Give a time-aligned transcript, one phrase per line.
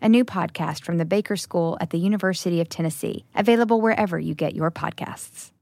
[0.00, 4.34] a new podcast from the Baker School at the University of Tennessee, available wherever you
[4.34, 5.52] get your podcasts.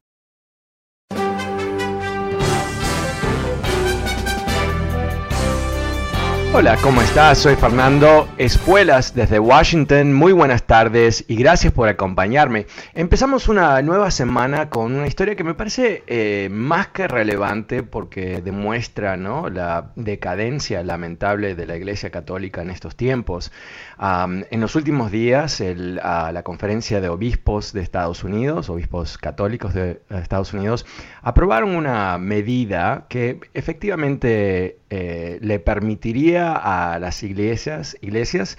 [6.59, 7.37] Hola, ¿cómo estás?
[7.37, 10.15] Soy Fernando Espuelas desde Washington.
[10.15, 12.67] Muy buenas tardes y gracias por acompañarme.
[12.95, 18.41] Empezamos una nueva semana con una historia que me parece eh, más que relevante porque
[18.41, 23.53] demuestra la decadencia lamentable de la Iglesia Católica en estos tiempos.
[23.99, 30.53] En los últimos días, la conferencia de obispos de Estados Unidos, obispos católicos de Estados
[30.53, 30.85] Unidos,
[31.23, 38.59] aprobaron una medida que efectivamente eh, le permitiría a las iglesias, iglesias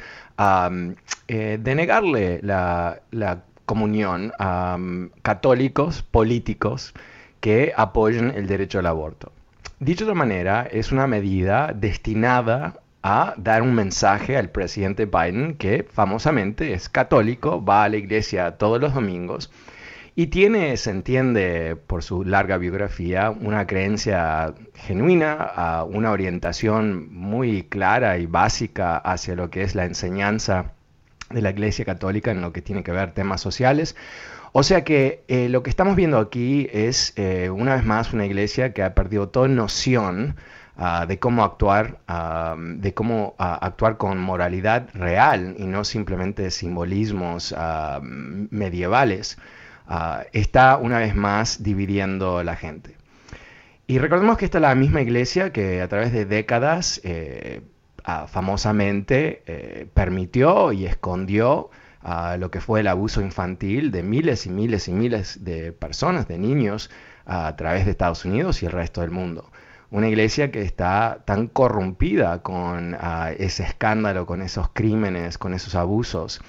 [1.28, 3.02] eh, denegarle la,
[3.66, 4.78] comunión a
[5.24, 6.94] católicos políticos
[7.42, 9.34] que apoyen el derecho al aborto.
[9.80, 15.56] Dicho de otra manera, es una medida destinada a dar un mensaje al presidente Biden,
[15.56, 19.50] que famosamente es católico, va a la iglesia todos los domingos
[20.20, 28.18] y tiene, se entiende por su larga biografía, una creencia genuina, una orientación muy clara
[28.18, 30.74] y básica hacia lo que es la enseñanza
[31.30, 33.96] de la Iglesia Católica en lo que tiene que ver temas sociales.
[34.54, 38.26] O sea que eh, lo que estamos viendo aquí es eh, una vez más una
[38.26, 40.36] iglesia que ha perdido toda noción
[40.78, 46.52] ah, de cómo actuar, ah, de cómo ah, actuar con moralidad real y no simplemente
[46.52, 47.56] simbolismos
[48.02, 49.38] medievales.
[50.34, 52.96] Está una vez más dividiendo la gente.
[53.88, 57.62] Y recordemos que esta es la misma iglesia que a través de décadas eh,
[58.28, 61.70] famosamente eh, permitió y escondió
[62.38, 66.38] lo que fue el abuso infantil de miles y miles y miles de personas, de
[66.38, 66.90] niños,
[67.26, 69.52] a través de Estados Unidos y el resto del mundo.
[69.90, 72.98] Una iglesia que está tan corrompida con
[73.38, 76.42] ese escándalo, con esos crímenes, con esos abusos,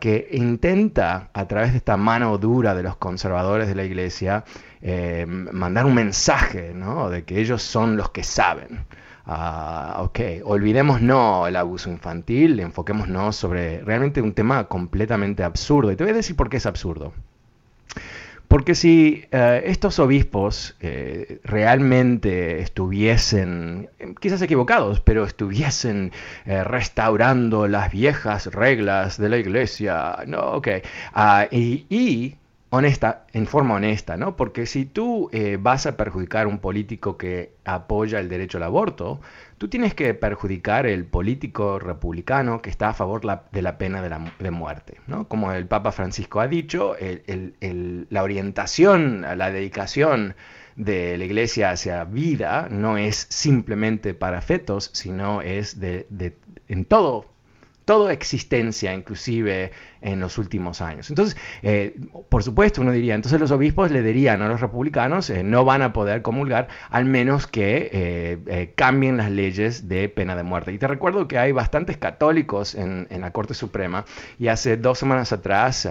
[0.00, 4.44] que intenta, a través de esta mano dura de los conservadores de la iglesia,
[4.80, 7.10] eh, mandar un mensaje ¿no?
[7.10, 8.86] de que ellos son los que saben.
[9.26, 15.90] Uh, ok, olvidemos no el abuso infantil, enfoquémonos sobre realmente un tema completamente absurdo.
[15.90, 17.14] Y te voy a decir por qué es absurdo.
[18.54, 26.12] Porque si eh, estos obispos eh, realmente estuviesen, quizás equivocados, pero estuviesen
[26.46, 30.68] eh, restaurando las viejas reglas de la iglesia, no, ok,
[31.14, 32.36] ah, y
[32.70, 34.36] honesta, en forma honesta, ¿no?
[34.36, 39.20] Porque si tú vas a perjudicar a un político que apoya el derecho al aborto,
[39.58, 43.22] tú tienes que perjudicar el político republicano que está a favor
[43.52, 45.28] de la pena de, muerte, ¿no?
[45.28, 46.96] Como el Papa Francisco ha dicho,
[48.10, 50.34] la orientación, la dedicación
[50.76, 56.36] de la iglesia hacia vida no es simplemente para fetos, sino es de, de
[56.68, 57.34] en todo
[57.84, 59.70] toda existencia, inclusive
[60.04, 61.08] en los últimos años.
[61.10, 61.96] Entonces, eh,
[62.28, 65.82] por supuesto, uno diría, entonces los obispos le dirían a los republicanos, eh, no van
[65.82, 70.72] a poder comulgar, al menos que eh, cambien las leyes de pena de muerte.
[70.72, 74.04] Y te recuerdo que hay bastantes católicos en, la Corte Suprema,
[74.38, 75.88] y hace dos semanas atrás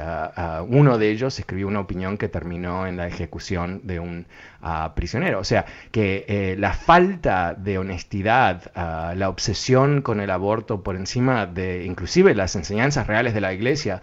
[0.67, 4.27] uno de ellos escribió una opinión que terminó en la ejecución de un
[4.61, 5.39] ah, prisionero.
[5.39, 11.47] O sea, que la falta de honestidad, ah, la obsesión con el aborto por encima
[11.47, 14.02] de inclusive las enseñanzas reales de la iglesia,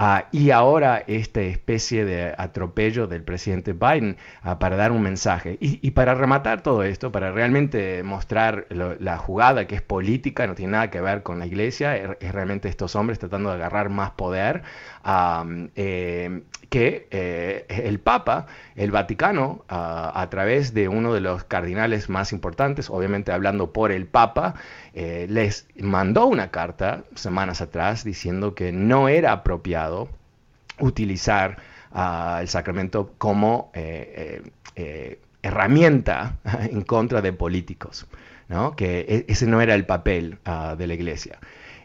[0.00, 5.58] Ah, y ahora esta especie de atropello del presidente Biden ah, para dar un mensaje.
[5.60, 10.72] Y, para rematar todo esto, para realmente mostrar la jugada que es política, no tiene
[10.72, 14.62] nada que ver con la iglesia, es, realmente estos hombres tratando de agarrar más poder,
[15.74, 18.46] eh, que eh, el Papa,
[18.76, 23.90] el Vaticano, ah, a través de uno de los cardinales más importantes, obviamente hablando por
[23.90, 24.54] el Papa,
[24.94, 29.87] eh, les mandó una carta semanas atrás diciendo que no era apropiado
[30.80, 31.56] utilizar
[32.40, 33.72] el sacramento como
[35.42, 36.36] herramienta
[36.70, 38.06] en contra de políticos,
[38.48, 38.76] ¿no?
[38.76, 40.38] que e, ese no era el papel
[40.76, 41.38] de la iglesia.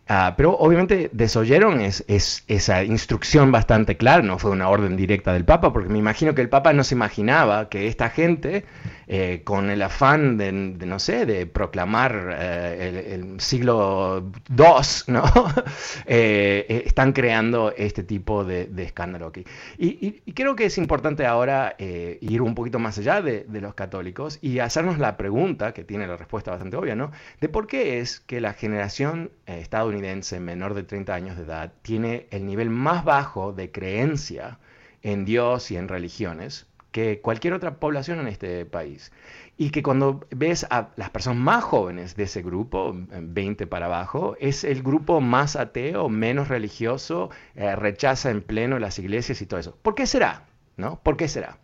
[0.09, 5.45] Ah, pero obviamente desoyeron es, esa instrucción bastante clara, no fue una orden directa del
[5.45, 8.65] Papa, porque me imagino que el Papa no se imaginaba que esta gente
[9.07, 15.23] eh, con el afán de, no sé, de proclamar eh, el, siglo II, ¿no?
[16.05, 19.45] Eh, están creando este tipo de, escándalo aquí.
[19.77, 24.59] Y, creo que es importante ahora ir un poquito más allá de, los católicos y
[24.59, 27.11] hacernos la pregunta, que tiene la respuesta bastante obvia, ¿no?
[27.39, 32.27] De por qué es que la generación estadounidense menor de 30 años de edad tiene
[32.31, 34.59] el nivel más bajo de creencia
[35.01, 39.11] en Dios y en religiones que cualquier otra población en este país.
[39.57, 44.37] Y que cuando ves a las personas más jóvenes de ese grupo, 20 para abajo,
[44.39, 49.59] es el grupo más ateo, menos religioso, eh, rechaza en pleno las iglesias y todo
[49.59, 49.77] eso.
[49.81, 50.45] ¿Por qué será?
[50.77, 50.99] ¿No?
[51.03, 51.57] ¿Por qué será?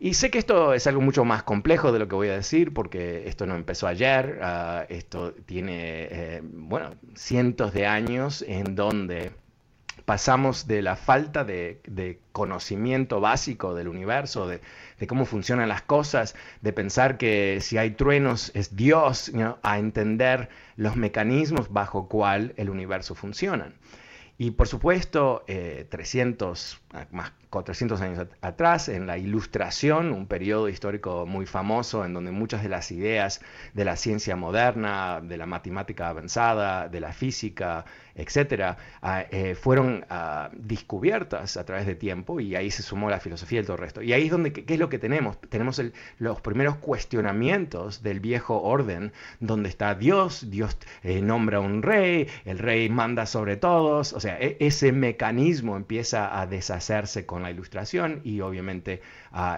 [0.00, 2.72] Y sé que esto es algo mucho más complejo de lo que voy a decir,
[2.72, 9.32] porque esto no empezó ayer, ah, esto tiene, eh, bueno, cientos de años en donde
[10.08, 14.62] pasamos de la falta de, conocimiento básico del universo, de,
[15.06, 19.30] cómo funcionan las cosas, de pensar que si hay truenos es Dios,
[19.62, 23.74] a entender los mecanismos bajo cual el universo funciona.
[24.38, 31.26] Y por supuesto, 300, eh, más 400 años atrás, en la Ilustración, un periodo histórico
[31.26, 33.40] muy famoso en donde muchas de las ideas
[33.74, 37.84] de la ciencia moderna, de la matemática avanzada, de la física,
[38.18, 43.20] etcétera, ah, eh, fueron ah, descubiertas a través de tiempo y ahí se sumó la
[43.20, 44.02] filosofía y todo el resto.
[44.02, 45.40] Y ahí es donde, ¿qué es lo que tenemos?
[45.48, 45.80] Tenemos
[46.18, 52.58] los primeros cuestionamientos del viejo orden, donde está Dios, Dios eh, nombra un rey, el
[52.58, 58.20] rey manda sobre todos, o sea, e, ese mecanismo empieza a deshacerse con la ilustración
[58.24, 59.00] y obviamente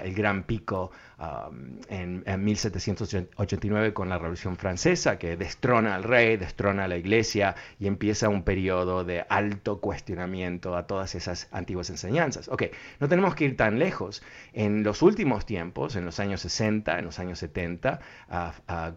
[0.03, 6.85] el gran pico um, en, 1789 con la Revolución Francesa que destrona al rey, destrona
[6.85, 12.49] a la iglesia y empieza un periodo de alto cuestionamiento a todas esas antiguas enseñanzas.
[12.49, 12.65] Ok,
[12.99, 14.23] no tenemos que ir tan lejos.
[14.53, 18.01] En los últimos tiempos, en los años 60, en los años 70,
[18.31, 18.93] uh,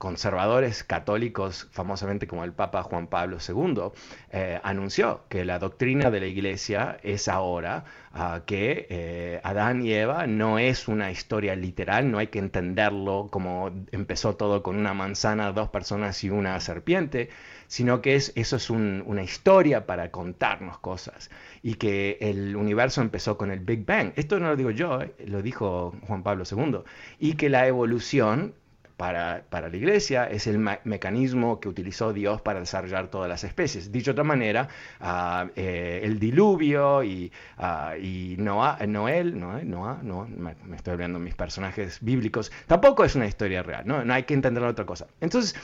[0.00, 3.92] conservadores católicos, famosamente como el Papa Juan Pablo II,
[4.32, 9.92] eh, anunció que la doctrina de la Iglesia es ahora ah, que eh, Adán y
[9.92, 14.94] Eva no es una historia literal, no hay que entenderlo como empezó todo con una
[14.94, 17.28] manzana, dos personas y una serpiente,
[17.66, 21.30] sino que es, eso es una historia para contarnos cosas
[21.62, 24.12] y que el universo empezó con el Big Bang.
[24.16, 26.78] Esto no lo digo yo, eh, lo dijo Juan Pablo II,
[27.18, 28.54] y que la evolución
[29.00, 33.90] para, la iglesia es el mecanismo que utilizó Dios para desarrollar todas las especies.
[33.90, 34.68] Dicho de otra manera,
[35.00, 39.58] ah, eh, el diluvio y, uh, y Noel, no,
[40.02, 44.12] no, me estoy hablando de mis personajes bíblicos, tampoco es una historia real, no, no
[44.12, 45.06] hay que entender otra cosa.
[45.22, 45.54] Entonces,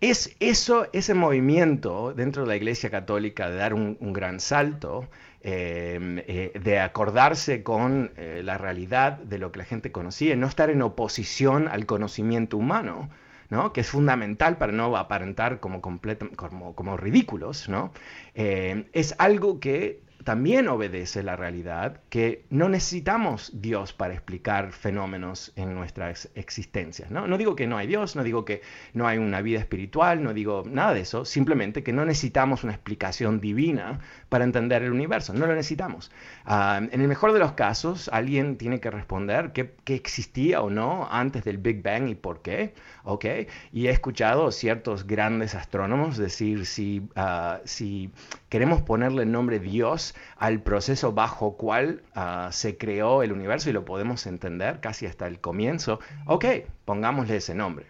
[0.00, 5.08] es eso, ese movimiento dentro de la Iglesia Católica de dar un gran salto,
[5.46, 10.46] Em, eh, de acordarse con eh, la realidad de lo que la gente conocía, no
[10.46, 13.10] estar en oposición al conocimiento humano,
[13.50, 13.74] ¿no?
[13.74, 17.92] que es fundamental para no aparentar como, como, ridículos, ¿no?
[18.34, 25.52] Eh, es algo que también obedece la realidad que no necesitamos Dios para explicar fenómenos
[25.54, 27.10] en nuestras existencias.
[27.10, 27.38] ¿no?
[27.38, 28.62] digo que no hay Dios, no digo que
[28.94, 32.72] no hay una vida espiritual, no digo nada de eso, simplemente que no necesitamos una
[32.72, 36.10] explicación divina para entender el universo, no lo necesitamos.
[36.46, 41.06] Ah, en el mejor de los casos, alguien tiene que responder qué, existía o no
[41.10, 42.74] antes del Big Bang y por qué.
[43.04, 43.46] ¿okay?
[43.72, 48.10] Y he escuchado ciertos grandes astrónomos decir si, ah, si
[48.48, 53.72] queremos ponerle el nombre Dios al proceso bajo cual ah, se creó el universo y
[53.72, 56.44] lo podemos entender casi hasta el comienzo, ok,
[56.84, 57.86] pongámosle ese nombre.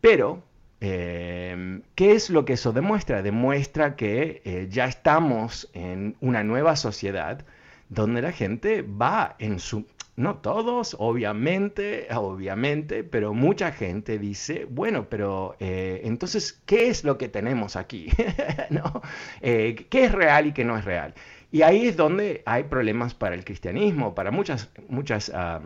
[0.00, 0.42] Pero,
[0.80, 3.22] em, ¿qué es lo que eso demuestra?
[3.22, 7.44] Demuestra que eh, ya estamos en una nueva sociedad
[7.88, 15.08] donde la gente va en su, no todos, obviamente, obviamente, pero mucha gente dice, bueno,
[15.08, 18.08] pero eh, entonces, ¿qué es lo que tenemos aquí?
[18.70, 19.02] ¿No?
[19.40, 21.14] Eh, ¿Qué es real y qué no es real?
[21.50, 25.60] Y ahí es donde hay problemas para el cristianismo, para muchas, muchas ah,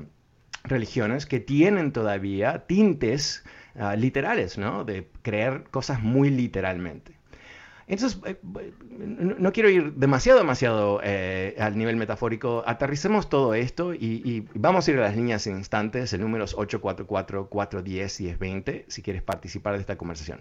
[0.64, 3.44] religiones que tienen todavía tintes
[3.76, 4.84] ah, literales, ¿no?
[4.84, 7.15] De creer cosas muy literalmente.
[7.88, 8.36] Entonces, eh,
[9.38, 12.64] no quiero ir demasiado, demasiado eh, al nivel metafórico.
[12.66, 16.56] Aterricemos todo esto y, vamos a ir a las líneas en instantes, el número es
[16.56, 20.40] 844-410-1020, si quieres participar de esta conversación.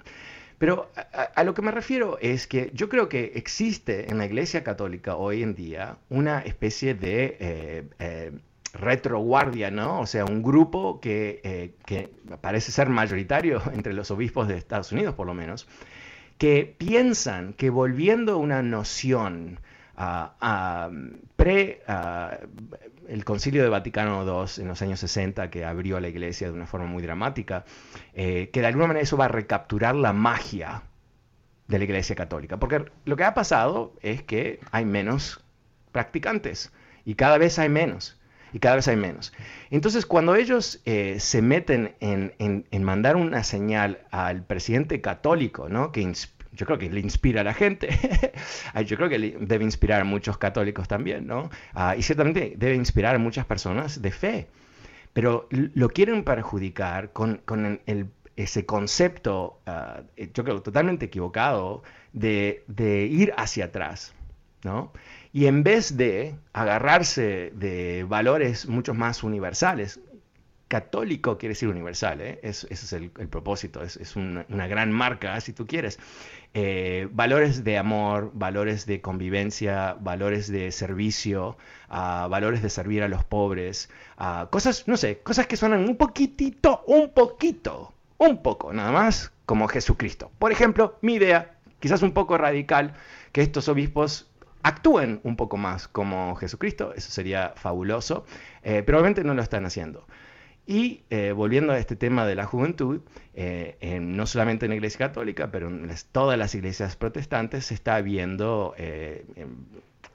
[0.58, 0.90] Pero
[1.36, 5.16] a, lo que me refiero es que yo creo que existe en la Iglesia Católica
[5.18, 8.32] hoy en día una especie de eh, eh,
[8.74, 10.00] retroguardia, ¿no?
[10.00, 12.10] O sea, un grupo que, que
[12.42, 15.68] parece ser mayoritario entre los obispos de Estados Unidos, por lo menos,
[16.38, 19.60] que piensan que volviendo una noción
[19.98, 20.90] a,
[21.36, 21.82] pre
[23.08, 26.68] el Concilio de Vaticano II en los años 60 que abrió la iglesia de una
[26.68, 27.66] forma muy dramática,
[28.14, 30.84] eh, que de alguna manera eso va a recapturar la magia
[31.68, 32.58] de la iglesia católica.
[32.58, 35.44] Porque lo que ha pasado es que hay menos
[35.92, 36.72] practicantes
[37.06, 38.20] y cada vez hay menos.
[38.56, 39.34] Y cada vez hay menos.
[39.70, 45.92] Entonces, cuando ellos eh, se meten en, en, mandar una señal al presidente católico, ¿no?
[45.92, 46.10] que
[46.54, 47.90] yo creo que le inspira a la gente,
[48.86, 51.50] yo creo que debe inspirar a muchos católicos también, ¿no?
[51.74, 54.48] Ah, y ciertamente debe inspirar a muchas personas de fe,
[55.12, 61.84] pero lo quieren perjudicar con, con el, ese concepto, ah, yo creo totalmente equivocado,
[62.14, 64.16] de, de ir hacia atrás,
[64.64, 64.94] ¿no?
[65.36, 70.00] Y en vez de agarrarse de valores mucho más universales,
[70.70, 72.40] católico quiere decir universal, ¿eh?
[72.42, 76.00] ese es el, propósito, es, una, gran marca, si tú quieres.
[76.54, 81.58] Eh, valores de amor, valores de convivencia, valores de servicio,
[81.90, 85.98] uh, valores de servir a los pobres, uh, cosas, no sé, cosas que suenan un
[85.98, 90.32] poquitito, un poquito, un poco, nada más, como Jesucristo.
[90.40, 92.94] Por ejemplo, mi idea, quizás un poco radical,
[93.34, 94.30] que estos obispos
[94.66, 98.26] actúen un poco más como Jesucristo, eso sería fabuloso,
[98.64, 100.06] eh, pero obviamente no lo están haciendo.
[100.68, 103.02] Y eh, volviendo a este tema de la juventud,
[103.36, 108.02] eh, no solamente en la Iglesia Católica, pero en todas las iglesias protestantes se está
[108.02, 109.66] viendo eh, em,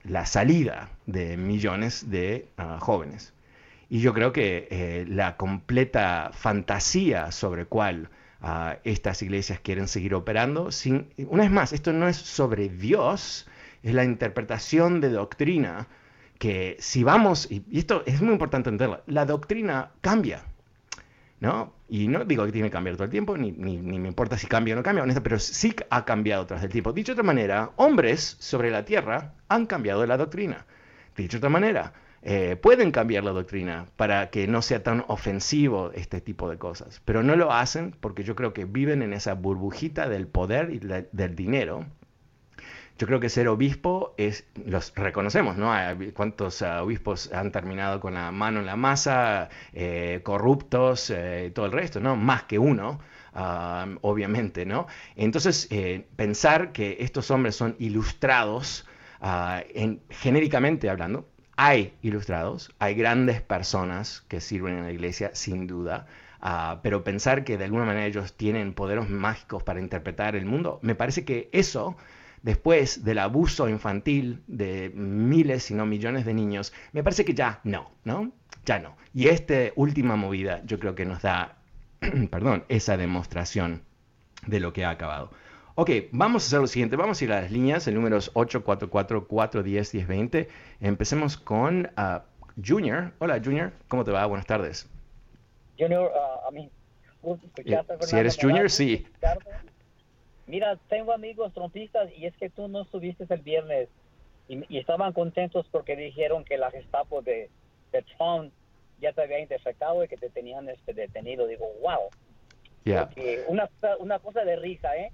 [0.03, 3.33] la salida de millones de ah, jóvenes.
[3.89, 8.09] Y yo creo que la completa fantasía sobre cuál
[8.41, 13.47] ah, estas iglesias quieren seguir operando, sin, una vez más, esto no es sobre Dios,
[13.83, 15.87] es la interpretación de doctrina
[16.37, 20.43] que si vamos, y esto es muy importante entenderlo, la doctrina cambia,
[21.39, 21.73] ¿no?
[21.87, 24.47] Y no digo que tiene que cambiar todo el tiempo, ni, ni, me importa si
[24.47, 26.93] cambia o no cambia, pero sí ha cambiado tras el tiempo.
[26.93, 30.65] Dicho de otra manera, hombres sobre la tierra han cambiado la doctrina.
[31.15, 35.91] Dicho de otra manera, eh, pueden cambiar la doctrina para que no sea tan ofensivo
[35.93, 39.33] este tipo de cosas, pero no lo hacen porque yo creo que viven en esa
[39.33, 41.85] burbujita del poder y del dinero
[42.97, 45.73] yo creo que ser obispo es, los reconocemos, ¿no?
[46.13, 51.65] ¿Cuántos ah, obispos han terminado con la mano en la masa, eh, corruptos, eh, todo
[51.65, 52.15] el resto, ¿no?
[52.15, 52.99] Más que uno.
[53.33, 54.87] Ah, obviamente, ¿no?
[55.15, 58.85] Entonces, eh, pensar que estos hombres son ilustrados,
[59.21, 65.65] ah, en, genéricamente hablando, hay ilustrados, hay grandes personas que sirven en la iglesia, sin
[65.65, 66.07] duda,
[66.81, 70.95] pero pensar que de alguna manera ellos tienen poderes mágicos para interpretar el mundo, me
[70.95, 71.95] parece que eso
[72.41, 77.59] después del abuso infantil de miles, si no millones de niños, me parece que ya
[77.63, 78.31] no, ¿no?
[78.65, 78.95] Ya no.
[79.13, 81.57] Y esta última movida yo creo que nos da,
[82.31, 83.83] perdón, esa demostración
[84.47, 85.29] de lo que ha acabado.
[85.75, 88.33] Ok, vamos a hacer lo siguiente, vamos a ir a las líneas, el número es
[88.33, 90.47] 844-410-1020.
[90.81, 92.19] Empecemos con uh,
[92.63, 93.13] Junior.
[93.19, 94.23] Hola Junior, ¿cómo te va?
[94.25, 94.87] Buenas tardes.
[95.79, 96.69] Junior, uh, a mí,
[97.65, 99.07] eh, si eres Junior, sí.
[100.47, 103.89] Mira, tengo amigos trompistas y es que tú no estuviste el viernes
[104.47, 107.49] y, estaban contentos porque dijeron que la Gestapo de,
[107.91, 108.51] de Trump
[108.99, 111.47] ya te había interceptado y que te tenían este detenido.
[111.47, 112.09] Digo, wow.
[112.83, 113.09] Yeah.
[113.47, 113.69] Una,
[113.99, 115.11] una cosa de risa, ¿eh?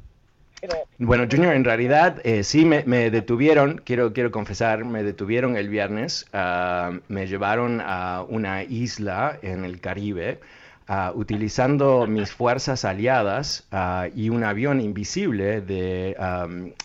[0.98, 6.26] Bueno, Junior, en realidad eh, sí me, detuvieron, quiero, quiero confesar, me detuvieron el viernes,
[6.34, 10.40] uh, me llevaron a una isla en el Caribe
[10.90, 16.16] Ah, utilizando mis fuerzas aliadas ah, y un avión invisible de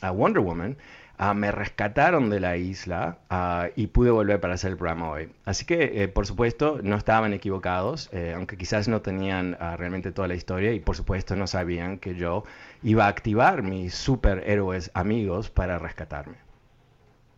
[0.02, 0.76] Wonder Woman,
[1.18, 3.18] ah, me rescataron de la isla
[3.76, 5.30] y pude volver para hacer el programa hoy.
[5.44, 10.26] Así que, eh, por supuesto, no estaban equivocados, eh, aunque quizás no tenían realmente toda
[10.26, 12.42] la historia y, por supuesto, no sabían que yo
[12.82, 16.38] iba a activar mis superhéroes amigos para rescatarme.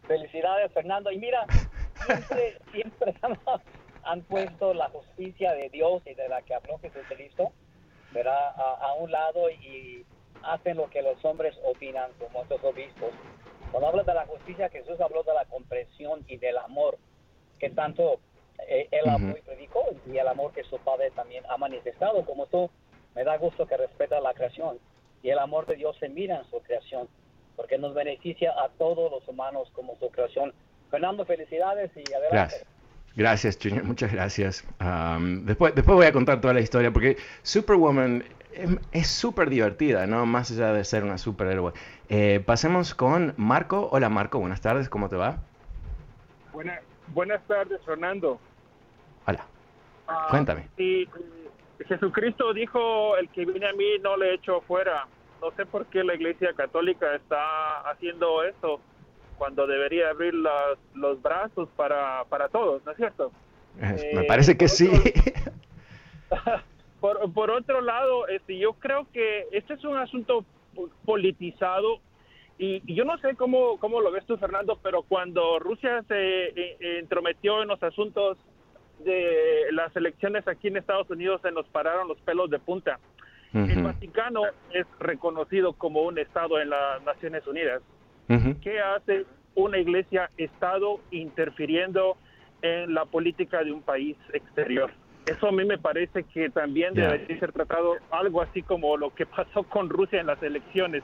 [0.07, 1.13] Felicidades, Fernando.
[1.13, 1.45] Y mira,
[2.07, 3.15] siempre, siempre
[4.05, 7.53] han puesto la justicia de Dios y de la que habló Jesucristo
[8.15, 8.55] ¿verdad?
[8.57, 10.07] A, a, un lado y
[10.43, 13.11] hacen lo que los hombres opinan como estos obispos.
[13.73, 16.97] Cuando habla de la justicia, Jesús habló de la comprensión y del amor
[17.59, 18.21] que tanto
[18.69, 22.25] eh, él uh predicó y el amor que su Padre también ha manifestado.
[22.25, 22.71] Como tú,
[23.15, 24.79] me da gusto que respeta la creación
[25.23, 27.09] y el amor de Dios se mira en su creación
[27.57, 30.55] porque nos beneficia a todos los humanos como su creación.
[30.91, 32.31] Fernando, felicidades y adelante.
[32.31, 32.67] Gracias,
[33.17, 34.65] Junior, muchas gracias.
[35.45, 40.27] después, después voy a contar toda la historia porque Superwoman em, es súper divertida, ¿no?
[40.27, 41.73] Más allá de ser una superhéroe.
[42.09, 43.89] Eh, pasemos con Marco.
[43.93, 45.39] Hola Marco, buenas tardes, ¿cómo te va?
[47.09, 48.41] buenas tardes, Fernando.
[49.27, 49.45] Hola.
[50.09, 50.69] Ah, Cuéntame.
[51.87, 55.07] Jesucristo dijo, el que viene a mí no le echo fuera.
[55.41, 58.81] No sé por qué la Iglesia Católica está haciendo eso
[59.37, 63.33] cuando debería abrir los, brazos para, para todos, ¿no es cierto?
[63.77, 64.91] Me eh, parece que sí.
[67.01, 70.45] por, por otro lado, este, yo creo que este es un asunto
[71.05, 72.01] politizado
[72.59, 76.99] y, yo no sé cómo, cómo lo ves tú, Fernando, pero cuando Rusia se eh,
[76.99, 78.39] entrometió en los asuntos
[79.01, 82.99] de las elecciones aquí en Estados Unidos, se nos pararon los pelos de punta.
[83.53, 87.83] El Vaticano es reconocido como un Estado en las Naciones Unidas.
[88.27, 92.17] ¿Qué hace una iglesia Estado interfiriendo
[92.63, 94.91] en la política de un país exterior?
[95.27, 99.27] Eso a mí me parece que también debería ser tratado algo así como lo que
[99.27, 101.03] pasó con Rusia en las elecciones.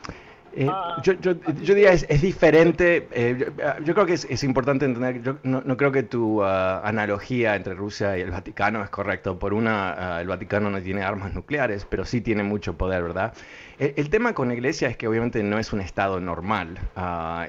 [0.52, 1.00] Eh, ah.
[1.04, 3.08] yo, yo, yo, diría es, es diferente.
[3.12, 3.52] Eh,
[3.84, 5.22] yo, creo que es, es importante entender.
[5.22, 9.38] Yo no, no creo que tu ah, analogía entre Rusia y el Vaticano es correcto.
[9.38, 13.32] Por una, ah, el Vaticano no tiene armas nucleares, pero sí tiene mucho poder, ¿verdad?
[13.78, 16.78] El, tema con la Iglesia es que obviamente no es un estado normal.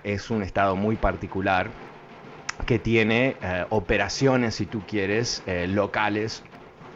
[0.04, 1.68] es un estado muy particular
[2.66, 6.44] que tiene eh, operaciones, si tú quieres, locales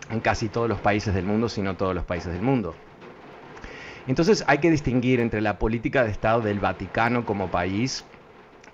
[0.09, 2.75] en casi todos los países del mundo, si no todos los países del mundo.
[4.05, 8.05] Entonces hay que distinguir entre la política de Estado del Vaticano como país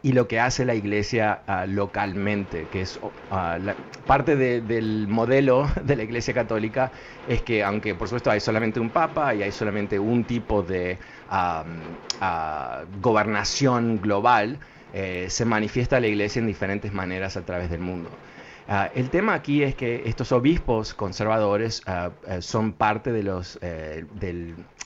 [0.02, 3.60] y lo que hace la iglesia ah, localmente, que es ah,
[4.06, 6.92] parte del modelo de la iglesia católica,
[7.26, 11.00] es que aunque por supuesto hay solamente un papa y hay solamente un tipo de
[11.28, 11.66] ah,
[13.00, 14.60] gobernación global,
[14.94, 18.20] eh, se manifiesta la iglesia en diferentes maneras a través del mundo.
[18.94, 23.12] El tema aquí es que estos obispos conservadores eh, son parte
[23.62, 24.06] eh,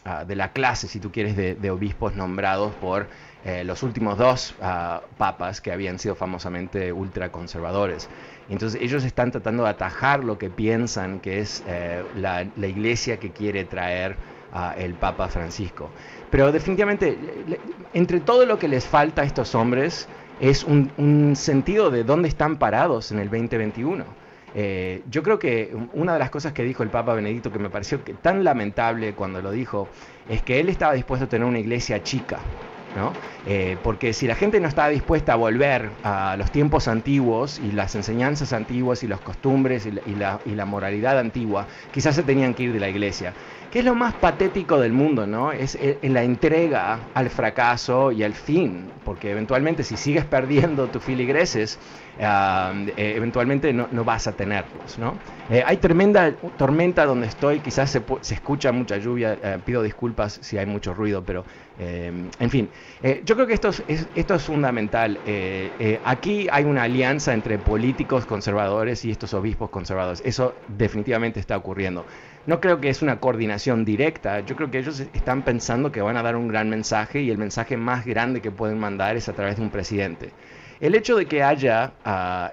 [0.08, 3.08] Ah, de la clase, si tú quieres, de, obispos nombrados por
[3.44, 8.08] eh, los últimos dos ah, papas que habían sido famosamente ultraconservadores.
[8.48, 13.32] Entonces ellos están tratando de atajar lo que piensan que es eh, la, iglesia que
[13.32, 14.15] quiere traer
[14.78, 15.89] el Papa Francisco.
[16.30, 17.17] Pero definitivamente,
[17.93, 20.08] entre todo lo que les falta a estos hombres,
[20.39, 24.04] es un, un sentido de dónde están parados en el 2021.
[24.58, 27.69] Eh, yo creo que una de las cosas que dijo el Papa Benedicto que me
[27.69, 29.89] pareció tan lamentable cuando lo dijo
[30.30, 32.39] es que él estaba dispuesto a tener una iglesia chica.
[32.95, 33.12] ¿no?
[33.45, 37.74] Eh, porque si la gente no estaba dispuesta a volver a los tiempos antiguos y
[37.74, 42.54] las enseñanzas antiguas y las costumbres y la, y la moralidad antigua, quizás se tenían
[42.54, 43.34] que ir de la iglesia
[43.76, 45.52] es lo más patético del mundo, ¿no?
[45.52, 51.04] Es eh, la entrega al fracaso y al fin, porque eventualmente si sigues perdiendo tus
[51.04, 51.78] filigreses,
[52.18, 55.18] eh, eventualmente no, vas a tenerlos, ¿no?
[55.50, 58.02] Eh, hay tremenda tormenta donde estoy, quizás se,
[58.34, 61.44] escucha mucha lluvia, pido disculpas si hay mucho ruido, pero
[61.78, 62.70] en fin,
[63.26, 65.20] yo creo que esto es, esto es fundamental.
[66.06, 72.06] aquí hay una alianza entre políticos conservadores y estos obispos conservadores, eso definitivamente está ocurriendo
[72.47, 76.17] no creo que es una coordinación directa, yo creo que ellos están pensando que van
[76.17, 79.34] a dar un gran mensaje y el mensaje más grande que pueden mandar es a
[79.34, 80.29] través de un presidente.
[80.79, 81.93] El hecho de que haya,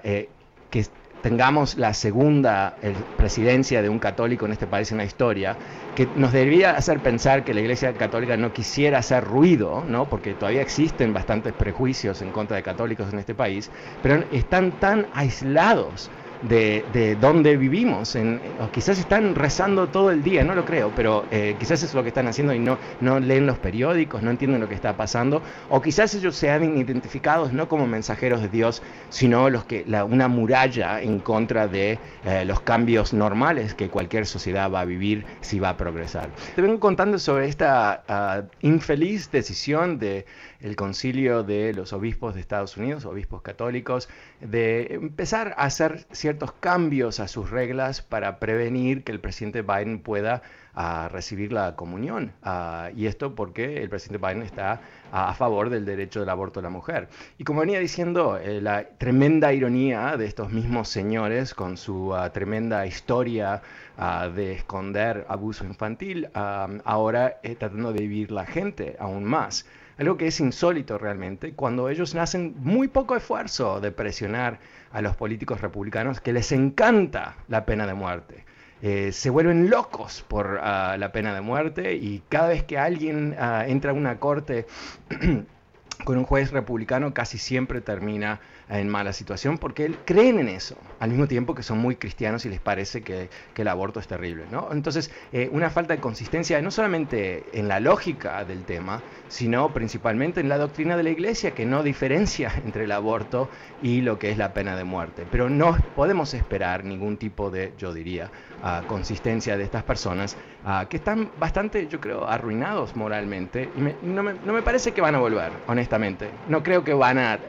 [0.03, 0.29] eh,
[0.69, 0.85] que
[1.21, 2.75] tengamos la segunda
[3.17, 5.55] presidencia de un católico en este país en la historia,
[5.95, 10.05] que nos debería hacer pensar que la Iglesia Católica no quisiera hacer ruido, ¿no?
[10.09, 13.69] porque todavía existen bastantes prejuicios en contra de católicos en este país,
[14.01, 16.09] pero están tan aislados
[16.47, 18.15] de, de dónde vivimos.
[18.15, 21.93] En, o quizás están rezando todo el día, no lo creo, pero eh, quizás es
[21.93, 24.95] lo que están haciendo y no, no leen los periódicos, no entienden lo que está
[24.95, 25.41] pasando.
[25.69, 30.05] O quizás ellos se han identificados no como mensajeros de Dios, sino los que, la,
[30.05, 35.25] una muralla en contra de eh, los cambios normales que cualquier sociedad va a vivir
[35.41, 36.29] si va a progresar.
[36.55, 40.25] Te vengo contando sobre esta ah, infeliz decisión de
[40.63, 44.07] el concilio de los obispos de Estados Unidos, obispos católicos,
[44.39, 49.99] de empezar a hacer ciertos cambios a sus reglas para prevenir que el presidente Biden
[49.99, 50.41] pueda
[50.73, 52.31] ah, recibir la comunión.
[52.43, 54.79] Ah, y esto porque el presidente Biden está
[55.11, 57.09] a favor del derecho del aborto de la mujer.
[57.37, 62.31] Y como venía diciendo, eh, la tremenda ironía de estos mismos señores con su ah,
[62.31, 63.61] tremenda historia
[64.33, 70.27] de esconder abuso infantil, ahora eh, tratando de vivir la gente aún más algo que
[70.27, 74.59] es insólito realmente, cuando ellos hacen muy poco esfuerzo de presionar
[74.91, 78.45] a los políticos republicanos que les encanta la pena de muerte.
[78.81, 83.33] Eh, se vuelven locos por ah, la pena de muerte y cada vez que alguien
[83.39, 84.65] ah, entra a una corte
[86.03, 91.09] con un juez republicano casi siempre termina en mala situación porque creen en eso, al
[91.09, 94.43] mismo tiempo que son muy cristianos y les parece que, el aborto es terrible.
[94.51, 94.69] ¿no?
[94.71, 100.41] Entonces, eh, una falta de consistencia no solamente en la lógica del tema, sino principalmente
[100.41, 103.49] en la doctrina de la iglesia que no diferencia entre el aborto
[103.81, 105.25] y lo que es la pena de muerte.
[105.31, 108.29] Pero no podemos esperar ningún tipo de, yo diría,
[108.61, 113.69] ah, consistencia de estas personas ah, que están bastante, yo creo, arruinados moralmente.
[114.03, 116.29] No, me, no, me, parece que van a volver, honestamente.
[116.47, 117.39] No creo que van a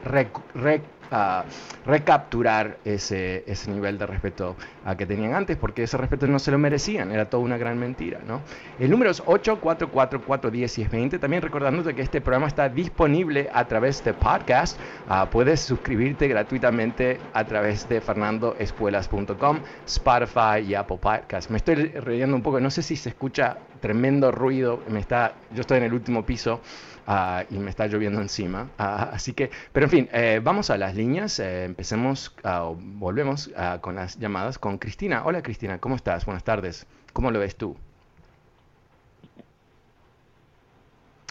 [1.15, 1.45] a
[1.85, 6.51] recapturar ese, ese nivel de respeto a que tenían antes, porque ese respeto no se
[6.51, 8.19] lo merecían, era toda una gran mentira.
[8.27, 8.41] ¿no?
[8.79, 11.19] El número es 844-410-1020.
[11.19, 14.77] También recordándote que este programa está disponible a través de podcast.
[15.09, 21.49] Uh, puedes suscribirte gratuitamente a través de fernandoespuelas.com, Spotify y Apple Podcasts.
[21.49, 25.61] Me estoy riendo un poco, no sé si se escucha tremendo ruido, me está, yo
[25.61, 26.59] estoy en el último piso.
[27.07, 28.69] Ah, y me está lloviendo encima.
[28.77, 31.39] Ah, así que, pero en fin, eh, vamos a las líneas.
[31.39, 35.23] Eh, empecemos, uh, volvemos con las llamadas con Cristina.
[35.25, 36.25] Hola Cristina, ¿cómo estás?
[36.25, 36.87] Buenas tardes.
[37.13, 37.75] ¿Cómo lo ves tú?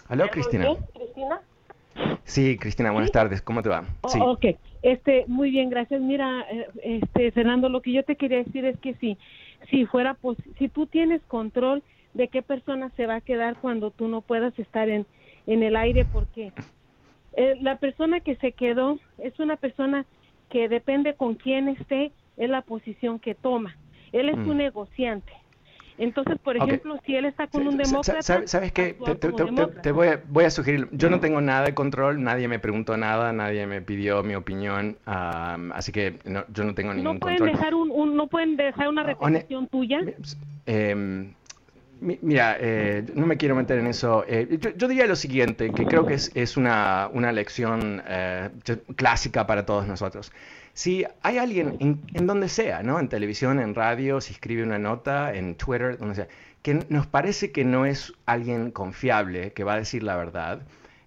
[0.09, 0.69] ¿Aló, Cristina?
[0.95, 1.41] Cristina?
[2.25, 3.43] Sí, Cristina, buenas tardes.
[3.43, 3.85] ¿Cómo te va?
[4.03, 4.47] Oh, ok,
[4.83, 6.01] este, muy bien, gracias.
[6.01, 9.19] Mira, eh, este, Fernando, lo que yo te quería decir es que si,
[9.71, 10.17] si fuera,
[10.59, 11.83] si tú tienes control
[12.13, 15.07] de qué persona se va a quedar cuando tú no puedas estar en,
[15.47, 16.53] en el aire porque
[17.37, 20.05] eh, la persona que se quedó es una persona
[20.51, 23.77] que depende con quién esté, es la posición que toma.
[24.13, 24.59] Él es un mm.
[24.59, 25.33] negociante.
[25.97, 28.47] Entonces, por ejemplo, si él está con un demócrata...
[28.47, 28.97] ¿Sabes, qué?
[29.21, 32.97] Te, voy, a, voy, a, sugerir, yo no tengo nada de control, nadie me preguntó
[32.97, 37.57] nada, nadie me pidió mi opinión, así que yo no tengo ningún ¿No pueden control.
[37.57, 40.01] Dejar un, ¿No pueden dejar una recomendación tuya?
[40.67, 41.33] Eh,
[42.01, 44.25] Mira, eh, no me quiero meter en eso.
[44.29, 48.51] Eh, yo, diría lo siguiente, que creo que es, una, lección eh,
[48.97, 50.33] clásica para todos nosotros.
[50.73, 51.77] Si hay alguien
[52.13, 52.99] en, donde sea, ¿no?
[52.99, 56.29] En televisión, en radio, si escribe una nota, en Twitter, donde sea,
[56.63, 60.63] que nos parece que no es alguien confiable, que va a decir la verdad,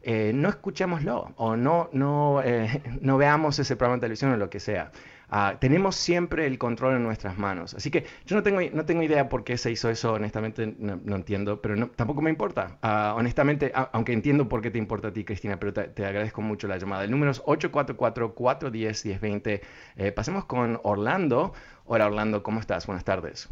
[0.05, 2.41] no escuchémoslo o no, no,
[3.01, 4.91] no veamos ese programa de televisión o lo que sea.
[5.29, 7.73] Ah, tenemos siempre el control en nuestras manos.
[7.73, 11.15] Así que yo no tengo, no tengo idea por qué se hizo eso, honestamente no,
[11.15, 12.77] entiendo, pero tampoco me importa.
[12.81, 16.69] Ah, honestamente, aunque entiendo por qué te importa a ti, Cristina, pero te, agradezco mucho
[16.69, 17.03] la llamada.
[17.03, 19.59] El número es 844-410-1020.
[19.97, 21.51] Eh, pasemos con Orlando.
[21.85, 22.87] Hola Orlando, ¿cómo estás?
[22.87, 23.49] Buenas tardes.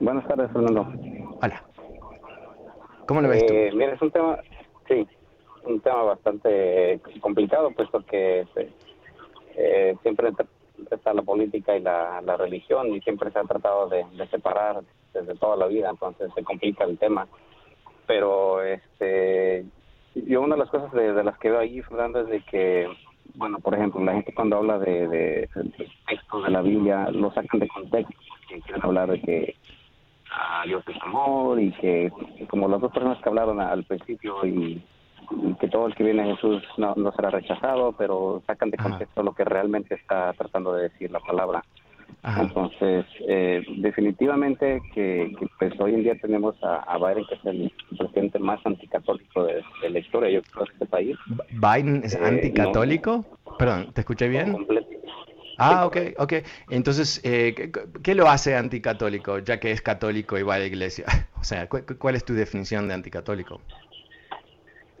[0.00, 0.92] Buenas tardes, Fernando.
[1.42, 1.62] Hola.
[3.06, 3.54] ¿Cómo lo ves tú?
[3.54, 4.36] Eh, mira, es un tema,
[4.88, 5.06] sí,
[5.64, 8.40] un tema bastante complicado, puesto que...
[8.40, 8.72] Este,
[9.56, 10.32] eh, siempre
[10.90, 14.82] está la política y la, religión y siempre se ha tratado de, separar
[15.14, 17.26] desde toda la vida, entonces se complica el tema.
[18.06, 19.64] Pero este,
[20.14, 22.86] yo una de las cosas de, las que veo ahí, Fernando, es de que,
[23.34, 25.48] bueno, por ejemplo, la gente cuando habla de, de,
[26.06, 28.14] textos de la Biblia lo sacan de contexto,
[28.48, 29.56] que quieren hablar de que
[30.30, 32.12] ah, Dios es amor y que
[32.48, 34.82] como las dos personas que hablaron al principio y
[35.60, 39.34] que todo el que viene a Jesús no, será rechazado, pero sacan de contexto lo
[39.34, 41.64] que realmente está tratando de decir la palabra.
[42.24, 48.38] Entonces, eh, definitivamente que, pues hoy en día tenemos a, Biden, que es el presidente
[48.40, 51.16] más anticatólico de, la historia, yo creo, de este país.
[51.50, 53.24] ¿Biden es eh, anticatólico?
[53.58, 54.56] Perdón, ¿te escuché bien?
[55.58, 56.32] Ah, ok, ok.
[56.68, 57.70] Entonces, eh,
[58.02, 61.06] ¿qué, lo hace anticatólico, ya que es católico y va a la iglesia?
[61.38, 63.60] O sea, ¿cuál es tu definición de anticatólico?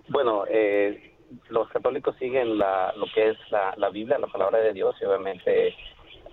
[0.08, 1.12] Bueno, eh,
[1.48, 5.04] los católicos siguen la, lo que es la, la Biblia, la palabra de Dios, y
[5.04, 5.74] obviamente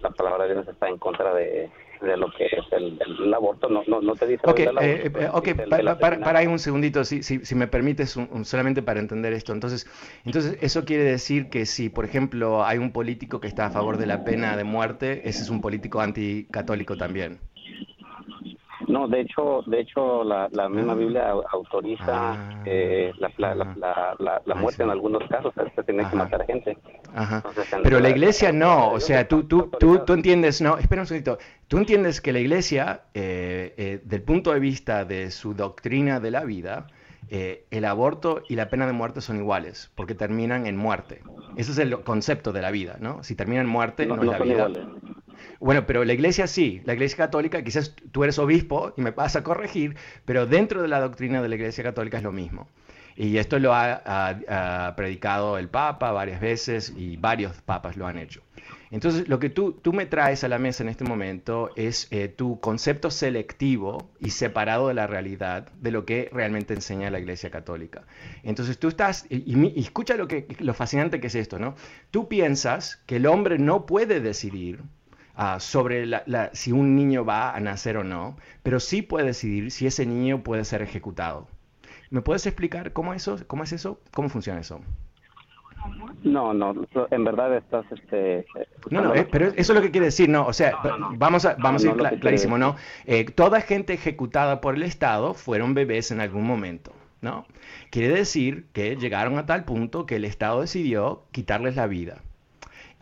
[0.02, 1.70] la palabra de Dios está en contra de,
[2.04, 3.70] de lo que es el, aborto.
[3.70, 4.42] No, no, no, te dice.
[4.46, 5.54] Ok, eh, eh, okay.
[5.54, 9.54] para, ahí un segundito, si, si, si me permites, solamente para entender esto.
[9.54, 9.88] Entonces,
[10.26, 13.98] entonces, eso quiere decir que si, por ejemplo, hay un político que está a favor
[13.98, 17.40] de la pena de muerte, ese es un político anticatólico también.
[18.88, 22.64] No, de hecho, de hecho la, la misma Biblia autoriza ah.
[22.66, 26.78] eh, la, la, la, muerte en algunos casos, se tiene que matar gente.
[27.84, 31.38] Pero la iglesia no, o sea, tú, tú, tú, tú entiendes, no, espera un segundito,
[31.68, 36.32] tú entiendes que la iglesia, eh, eh, del punto de vista de su doctrina de
[36.32, 36.88] la vida,
[37.30, 41.22] el aborto y la pena de muerte son iguales, porque terminan en muerte.
[41.56, 43.24] Ese es el concepto de la vida, ¿no?
[43.24, 44.70] Si termina en muerte, no, es la vida.
[45.60, 49.36] Bueno, pero la iglesia sí, la iglesia católica, quizás tú eres obispo y me vas
[49.36, 52.68] a corregir, pero dentro de la doctrina de la iglesia católica es lo mismo.
[53.16, 58.42] Y esto lo ha, predicado el Papa varias veces y varios papas lo han hecho.
[58.92, 62.28] Entonces, lo que tú, tú me traes a la mesa en este momento es eh,
[62.28, 67.50] tu concepto selectivo y separado de la realidad de lo que realmente enseña la Iglesia
[67.50, 68.04] Católica.
[68.44, 71.76] Entonces, tú estás, y, escucha lo, que, lo fascinante que es esto, ¿no?
[72.12, 74.84] Tú piensas que el hombre no puede decidir
[75.36, 76.06] ah, sobre
[76.54, 80.44] si un niño va a nacer o no, pero sí puede decidir si ese niño
[80.44, 81.48] puede ser ejecutado.
[82.10, 84.00] ¿Me puedes explicar cómo, eso, cómo es eso?
[84.14, 84.82] ¿Cómo funciona eso?
[86.24, 86.74] No, no,
[87.12, 87.86] en verdad estás...
[87.92, 88.46] Este,
[88.90, 90.46] no, no, eh, pero eso es lo que quiere decir, ¿no?
[90.46, 90.78] O sea,
[91.18, 92.76] vamos a, vamos a ir clarísimo, ¿no?
[93.06, 97.46] Eh, toda gente ejecutada por el Estado fueron bebés en algún momento, ¿no?
[97.90, 102.22] Quiere decir que llegaron a tal punto que el Estado decidió quitarles la vida.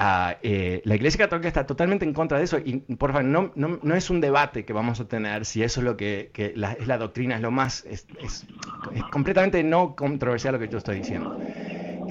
[0.04, 3.52] Ah, eh, la Iglesia Católica está totalmente en contra de eso y por favor, no,
[3.54, 6.54] no, no es un debate que vamos a tener si eso es lo que, que
[6.56, 8.08] la, es la doctrina, es lo más, es
[9.12, 11.38] completamente no controversial lo que yo estoy diciendo.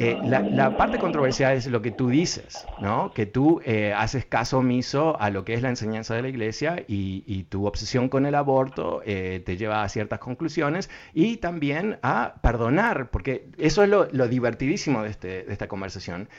[0.03, 3.13] Eh, la, parte controversial es lo que tú dices, ¿no?
[3.13, 6.85] Que tú eh, haces caso omiso a lo que es la enseñanza de la iglesia
[6.89, 12.37] y, tu obsesión con el aborto eh, te lleva a ciertas conclusiones y también a
[12.41, 16.31] perdonar, porque eso es lo, divertidísimo de, este, de, esta conversación.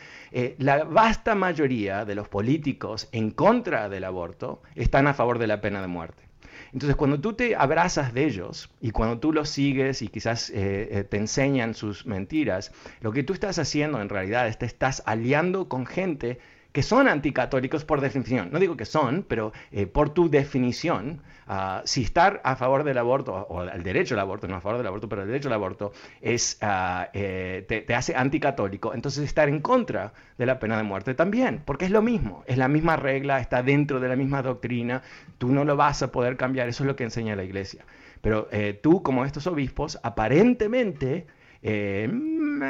[0.58, 5.62] la vasta mayoría de los políticos en contra del aborto están a favor de la
[5.62, 6.31] pena de muerte.
[6.74, 10.88] Entonces, cuando tú te abrazas de ellos y cuando tú los sigues y quizás eh,
[10.92, 15.04] eh, te enseñan sus mentiras, lo que tú estás haciendo en realidad es te estás
[15.06, 16.40] aliando con gente
[16.72, 18.50] que son anticatólicos por definición.
[18.52, 22.98] No digo que son, pero eh, por tu definición, ah, si estar a favor del
[22.98, 25.54] aborto, o el derecho al aborto, no a favor del aborto, pero el derecho al
[25.54, 30.84] aborto, es, ah, eh, te, hace anticatólico, entonces estar en contra de la pena de
[30.84, 34.42] muerte también, porque es lo mismo, es la misma regla, está dentro de la misma
[34.42, 35.02] doctrina,
[35.38, 37.86] tú no lo vas a poder cambiar, eso es lo que enseña la iglesia.
[38.22, 41.26] Pero eh, tú, como estos obispos, aparentemente
[41.64, 42.62] eh, mm,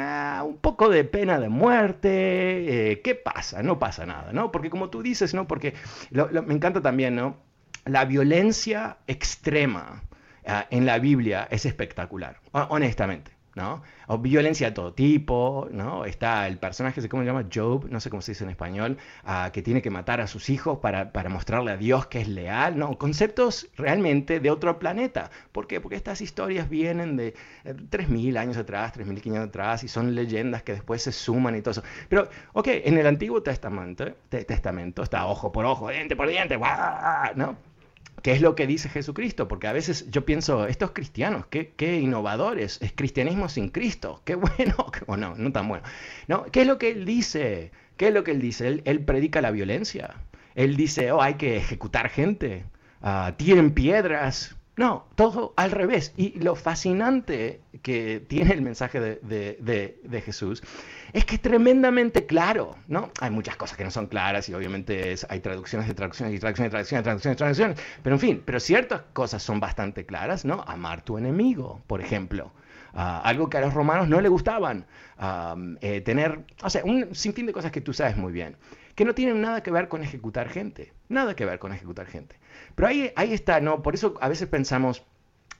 [0.44, 3.62] un poco de pena de muerte, eh, ¿qué pasa?
[3.62, 4.50] No pasa nada, ¿no?
[4.50, 5.46] Porque como tú dices, ¿no?
[5.46, 5.74] Porque
[6.10, 7.36] me encanta también, ¿no?
[7.84, 10.02] La violencia extrema
[10.46, 13.32] ah, en la Biblia es espectacular, honestamente.
[13.54, 13.82] ¿No?
[14.06, 16.04] O violencia de todo tipo, ¿no?
[16.04, 17.48] Está el personaje, ¿cómo se llama?
[17.52, 20.50] Job, no sé cómo se dice en español, uh, que tiene que matar a sus
[20.50, 22.96] hijos para, para, mostrarle a Dios que es leal, ¿no?
[22.98, 25.30] Conceptos realmente de otro planeta.
[25.52, 25.80] ¿Por qué?
[25.80, 27.34] Porque estas historias vienen de
[27.64, 31.72] 3.000 eh, años atrás, 3.500 atrás, y son leyendas que después se suman y todo
[31.72, 31.82] eso.
[32.08, 36.58] Pero, ok, en el Antiguo Testamento, testamento está ojo por ojo, diente por diente,
[37.36, 37.71] ¿no?
[38.22, 39.48] ¿Qué es lo que dice Jesucristo?
[39.48, 44.34] Porque a veces yo pienso, estos cristianos, qué, qué innovadores, es cristianismo sin Cristo, qué
[44.56, 45.84] bueno, o no, no tan bueno.
[46.28, 46.44] ¿No?
[46.44, 47.72] ¿Qué es lo que él dice?
[47.96, 48.82] ¿Qué es lo que él dice?
[48.84, 50.14] Él, predica la violencia.
[50.54, 52.64] Él dice, oh, hay que ejecutar gente,
[53.02, 53.32] uh,
[53.74, 56.14] piedras, no, todo al revés.
[56.16, 60.62] Y lo fascinante que tiene el mensaje de, Jesús
[61.12, 63.10] es que es tremendamente claro, ¿no?
[63.20, 66.68] Hay muchas cosas que no son claras y obviamente hay traducciones de traducciones y traducciones
[66.68, 70.64] de traducciones, traducciones, traducciones, pero en fin, pero ciertas cosas son bastante claras, ¿no?
[70.66, 72.52] Amar tu enemigo, por ejemplo.
[72.94, 74.86] Ah, algo que a los romanos no le gustaban.
[75.80, 78.56] Eh, tener, o sea, un sinfín de cosas que tú sabes muy bien,
[78.94, 82.36] que no tienen nada que ver con ejecutar gente, nada que ver con ejecutar gente.
[82.74, 83.82] Pero ahí, ahí está, ¿no?
[83.82, 85.04] Por eso a veces pensamos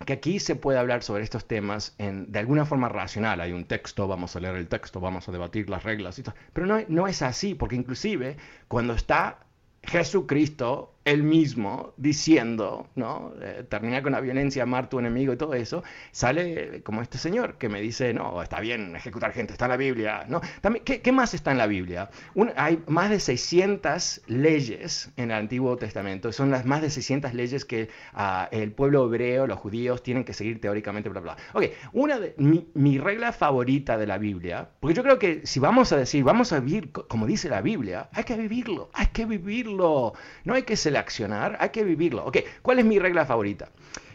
[0.04, 3.40] que aquí se puede hablar sobre estos temas en, de alguna forma racional.
[3.40, 6.20] Hay un texto, vamos a leer el texto, vamos a debatir las reglas.
[6.52, 8.36] Pero no, no es así, porque inclusive
[8.68, 9.38] cuando está
[9.82, 13.32] Jesucristo él mismo diciendo, ¿no?
[13.40, 17.58] Eh, termina con la violencia, amar tu enemigo y todo eso, sale como este señor
[17.58, 20.40] que me dice, no, está bien ejecutar gente, está en la Biblia, ¿no?
[20.60, 22.10] También, ¿qué, más está en la Biblia?
[22.56, 27.64] hay más de 600 leyes en el Antiguo Testamento, son las más de 600 leyes
[27.64, 31.36] que ah, el pueblo hebreo, los judíos, tienen que seguir teóricamente, bla, bla.
[31.52, 35.60] Ok, una de, mi, mi regla favorita de la Biblia, porque yo creo que si
[35.60, 39.26] vamos a decir, vamos a vivir como dice la Biblia, hay que vivirlo, hay que
[39.26, 42.24] vivirlo, no hay que ser accionar, hay que vivirlo.
[42.24, 43.70] Ok, ¿cuál es mi regla favorita?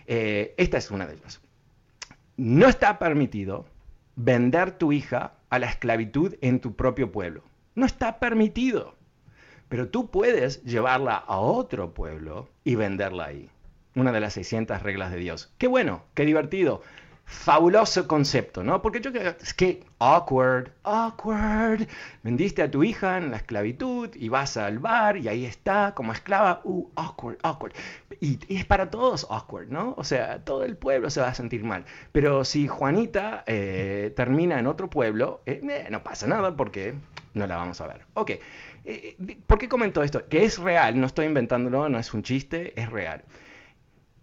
[0.06, 1.42] Eh, esta es una de ellas.
[2.38, 3.66] No está permitido
[4.16, 7.44] vender tu hija a la esclavitud en tu propio pueblo.
[7.76, 8.96] No está permitido.
[9.70, 13.50] Pero tú puedes llevarla a otro pueblo y venderla ahí.
[13.96, 15.54] Una de las 600 reglas de Dios.
[15.58, 16.82] Qué bueno, qué divertido
[17.28, 18.82] fabuloso concepto, ¿no?
[18.82, 21.86] Porque yo creo es que awkward, awkward,
[22.24, 26.14] vendiste a tu hija en la esclavitud y vas al bar y ahí está como
[26.14, 27.74] esclava, uh, awkward, awkward.
[28.22, 29.94] Y, es para todos awkward, ¿no?
[29.98, 31.84] O sea, todo el pueblo se va a sentir mal.
[32.14, 36.96] Pero si Juanita eh, termina en otro pueblo, eh, eh, no pasa nada porque
[37.34, 38.06] no la vamos a ver.
[38.14, 38.32] Ok,
[39.46, 40.30] ¿por qué comento esto?
[40.30, 43.26] Que es real, no estoy inventándolo, no es un chiste, es real.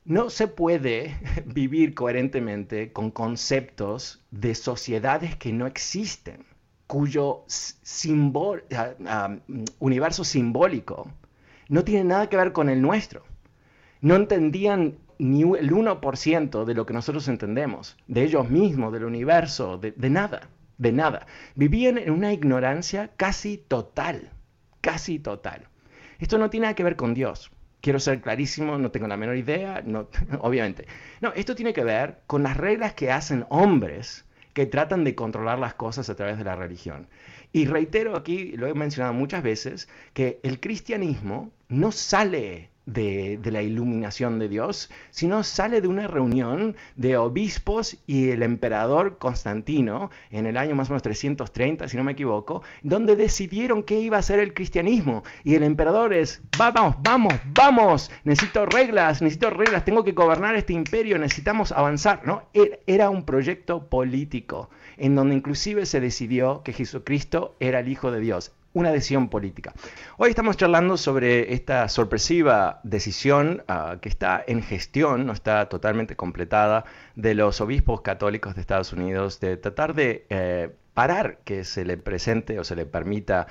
[0.04, 6.44] No se puede vivir coherentemente con conceptos de sociedades que no existen,
[6.86, 7.44] cuyo
[9.78, 11.10] universo simbólico
[11.68, 13.24] no tiene nada que ver con el nuestro.
[14.02, 19.78] No entendían ni el 1% de lo que nosotros entendemos, de ellos mismos, del universo,
[19.78, 21.26] de, de nada, de nada.
[21.54, 24.30] Vivían en una ignorancia casi total,
[24.82, 25.68] casi total.
[26.18, 27.50] Esto no tiene nada que ver con Dios
[27.84, 30.08] quiero ser clarísimo, no tengo la menor idea, no,
[30.40, 30.86] obviamente.
[31.20, 35.58] No, esto tiene que ver con las reglas que hacen hombres que tratan de controlar
[35.58, 37.08] las cosas a través de la religión.
[37.52, 43.62] Y reitero aquí, lo he mencionado muchas veces, que el cristianismo no sale de, la
[43.62, 50.46] iluminación de Dios, sino sale de una reunión de obispos y el emperador Constantino en
[50.46, 54.22] el año más o menos 330, si no me equivoco, donde decidieron qué iba a
[54.22, 55.22] ser el cristianismo.
[55.44, 60.72] Y el emperador es, vamos, vamos, vamos, necesito reglas, necesito reglas, tengo que gobernar este
[60.72, 62.22] imperio, necesitamos avanzar.
[62.24, 62.42] ¿no?
[62.52, 68.10] E, era un proyecto político en donde inclusive se decidió que Jesucristo era el Hijo
[68.10, 69.72] de Dios una decisión política.
[70.18, 76.16] Hoy estamos charlando sobre esta sorpresiva decisión ah, que está en gestión, no está totalmente
[76.16, 76.84] completada,
[77.16, 81.96] de los obispos católicos de Estados Unidos de tratar de eh, parar que se le
[81.96, 83.48] presente o se le permita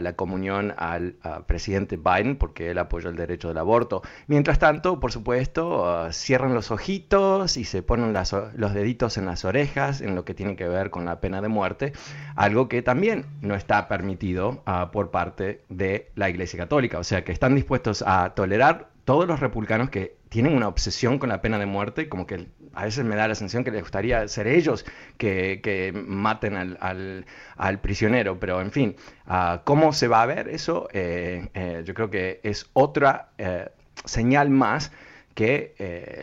[0.00, 1.16] la comunión al
[1.46, 4.00] presidente Biden porque él apoyó el derecho del aborto.
[4.26, 8.14] Mientras tanto, por supuesto, uh, cierran los ojitos y se ponen
[8.54, 11.48] los deditos en las orejas en lo que tiene que ver con la pena de
[11.48, 11.92] muerte,
[12.36, 16.98] algo que también no está permitido uh, por parte de la Iglesia Católica.
[16.98, 21.28] O sea, que están dispuestos a tolerar todos los republicanos que tienen una obsesión con
[21.28, 24.26] la pena de muerte, como que a veces me da la sensación que les gustaría
[24.26, 24.84] ser ellos
[25.16, 30.88] que, maten al, prisionero, pero en fin, ah, ¿cómo se va a ver eso?
[30.92, 33.68] Eh, eh, yo creo que es otra eh,
[34.04, 34.90] señal más
[35.36, 35.74] que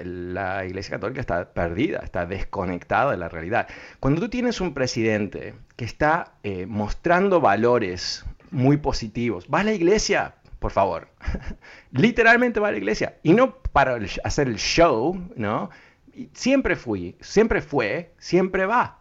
[0.03, 3.67] la Iglesia Católica está perdida, está desconectada de la realidad.
[4.01, 6.33] Cuando tú tienes un presidente que está
[6.67, 10.33] mostrando valores muy positivos, va a la iglesia,
[10.63, 11.10] por favor.
[11.91, 13.17] Literalmente va a la iglesia.
[13.21, 15.69] Y no para hacer el show, ¿no?
[16.32, 18.99] Siempre fui, siempre fue, siempre va.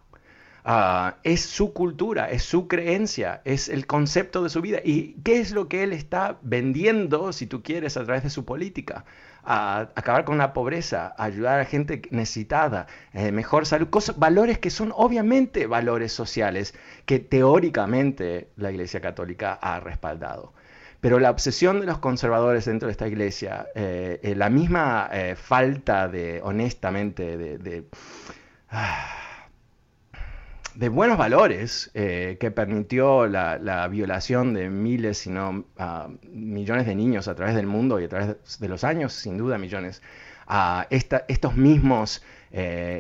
[0.65, 4.81] Ah, es su cultura, es su creencia, es el concepto de su vida.
[4.83, 8.45] ¿Y qué es lo que él está vendiendo, si tú quieres, a través de su
[8.45, 9.05] política?
[9.45, 14.93] acabar con la pobreza, ayudar a gente necesitada, eh, mejor salud, cosas, valores que son
[14.95, 16.75] obviamente valores sociales
[17.07, 20.53] que teóricamente la Iglesia Católica ha respaldado.
[21.03, 25.35] Pero la obsesión de los conservadores dentro de esta iglesia, eh, eh, la misma eh,
[25.35, 27.85] falta de, honestamente, de,
[28.71, 29.49] ah,
[30.93, 37.35] buenos valores que permitió la, violación de miles, si no ah, millones de niños a
[37.35, 40.03] través del mundo y a través de los años, sin duda millones,
[40.47, 42.23] a estos mismos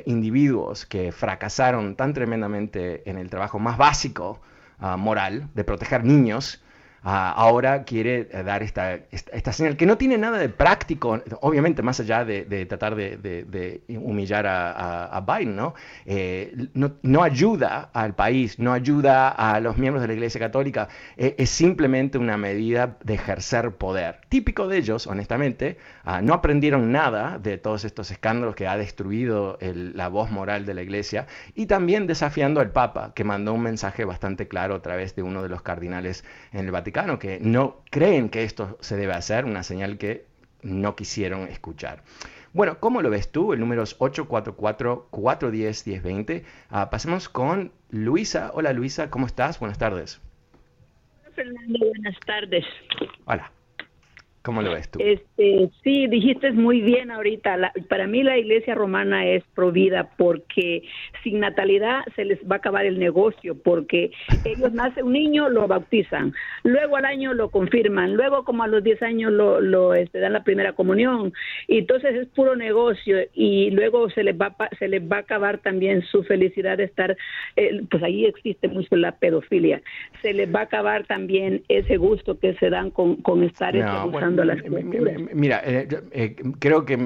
[0.06, 4.40] individuos que fracasaron tan tremendamente en el trabajo más básico
[4.80, 6.60] ah, moral de proteger niños,
[7.02, 11.98] ahora quiere eh, dar esta, esta, señal, que no tiene nada de práctico, obviamente más
[12.00, 15.58] allá de, tratar de, humillar a, Biden,
[16.06, 16.92] eh, ¿no?
[17.02, 17.22] ¿no?
[17.22, 22.18] ayuda al país, no ayuda a los miembros de la Iglesia Católica, eh, es simplemente
[22.18, 24.20] una medida de ejercer poder.
[24.28, 29.58] Típico de ellos, honestamente, ah, no aprendieron nada de todos estos escándalos que ha destruido
[29.60, 34.04] la voz moral de la Iglesia y también desafiando al Papa, que mandó un mensaje
[34.04, 38.28] bastante claro a través de uno de los cardinales en el Vaticano que no creen
[38.28, 40.26] que esto se debe hacer, una señal que
[40.62, 42.02] no quisieron escuchar.
[42.52, 43.55] Bueno, ¿cómo lo ves tú?
[43.55, 46.44] El número es 844-410-1020.
[46.68, 48.50] Ah, pasemos con Luisa.
[48.52, 49.59] Hola Luisa, ¿cómo estás?
[49.59, 50.20] Buenas tardes.
[51.22, 52.66] Hola Fernando, buenas tardes.
[53.24, 53.50] Hola.
[54.42, 54.98] ¿Cómo lo ves tú?
[55.00, 57.72] Este, sí, dijiste muy bien ahorita.
[57.88, 60.83] para mí la iglesia romana es provida porque
[61.22, 64.11] sin natalidad se les va a acabar el negocio porque
[64.44, 68.83] ellos nace un niño, lo bautizan, luego al año lo confirman, luego como a los
[68.83, 71.33] 10 años lo, lo este, dan la primera comunión
[71.68, 75.59] y entonces es puro negocio y luego se les va se les va a acabar
[75.59, 77.16] también su felicidad de estar,
[77.57, 79.83] eh, pues ahí existe mucho la pedofilia,
[80.20, 84.11] se les va a acabar también ese gusto que se dan con, con estar no,
[85.34, 86.96] Mira, eh, eh, creo que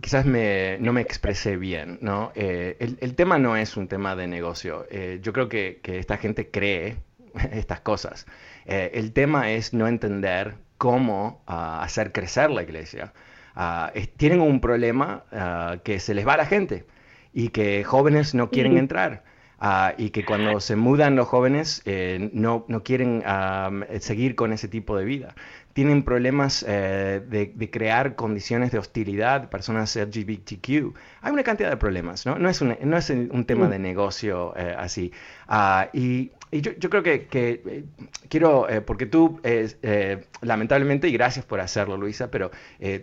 [0.00, 2.32] quizás no me expresé bien, ¿no?
[2.34, 4.86] Eh, el, tema no es un tema de negocio.
[5.20, 6.96] yo creo que, esta gente cree
[7.52, 8.26] estas cosas.
[8.66, 13.12] el tema es no entender cómo ah, hacer crecer la iglesia.
[13.54, 16.86] Ah, tienen un problema ah, que se les va a la gente
[17.32, 19.22] y que jóvenes no quieren entrar.
[19.60, 23.22] ah, y que cuando se mudan los jóvenes eh, no, no quieren
[24.00, 25.36] seguir con ese tipo de vida
[25.72, 30.94] tienen problemas eh, de, crear condiciones de hostilidad, personas LGBTQ.
[31.22, 32.38] Hay una cantidad de problemas, ¿no?
[32.38, 35.12] No es un, no es un tema de negocio eh, así.
[35.48, 37.84] Ah, y y yo, yo creo que, que eh,
[38.28, 42.50] quiero, eh, porque tú, eh, lamentablemente, y gracias por hacerlo, Luisa, pero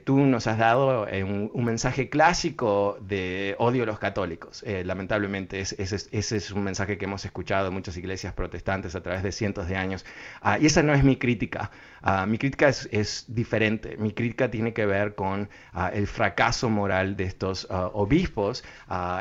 [0.03, 4.63] tú nos has dado un, un, mensaje clásico de odio a los católicos.
[4.83, 9.31] lamentablemente, ese es, un mensaje que hemos escuchado en muchas iglesias protestantes a través de
[9.31, 10.05] cientos de años.
[10.41, 11.71] Ah, y esa no es mi crítica.
[12.01, 13.97] Ah, mi crítica es, es, diferente.
[13.97, 18.63] Mi crítica tiene que ver con ah, el fracaso moral de estos obispos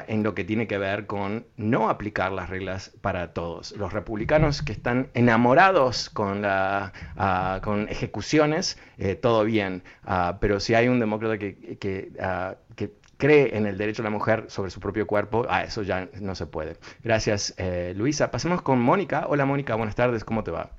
[0.06, 3.72] en lo que tiene que ver con no aplicar las reglas para todos.
[3.72, 10.60] Los republicanos que están enamorados con, la, ah, con ejecuciones, eh, todo bien, ah, pero
[10.60, 14.70] si hay un demócrata que, ah, que, cree en el derecho de la mujer sobre
[14.70, 16.76] su propio cuerpo, a eso ya no se puede.
[17.02, 18.30] Gracias, eh, Luisa.
[18.30, 19.26] Pasemos con Mónica.
[19.28, 20.70] Hola, Mónica, buenas tardes, ¿cómo te va?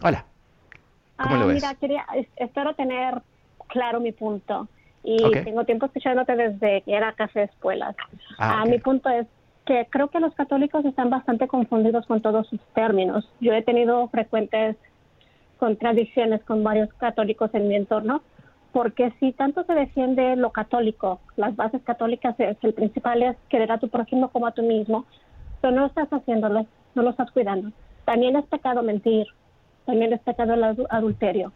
[0.00, 0.24] Hola.
[1.20, 1.56] ¿Cómo lo ves?
[1.56, 2.06] Mira, quería,
[2.36, 3.20] espero tener
[3.66, 4.68] claro mi punto
[5.02, 7.94] y tengo tiempo escuchándote desde que era Café Espuelas.
[8.38, 9.26] Ah, Mi punto es
[9.64, 13.28] que creo que los católicos están bastante confundidos con todos sus términos.
[13.40, 14.76] Yo he tenido frecuentes
[15.58, 18.22] contradicciones con varios católicos en mi entorno,
[18.72, 23.72] porque si tanto se defiende lo católico, las bases católicas, es, el principal es querer
[23.72, 25.06] a tu prójimo como a tú mismo,
[25.60, 27.70] pero no estás haciéndolo, no lo estás cuidando.
[28.04, 29.26] También es pecado mentir,
[29.86, 31.52] también es pecado el adulterio.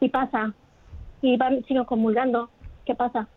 [0.00, 0.52] Y pasa,
[1.22, 2.50] y van, siguen comulgando,
[2.84, 3.28] ¿qué pasa?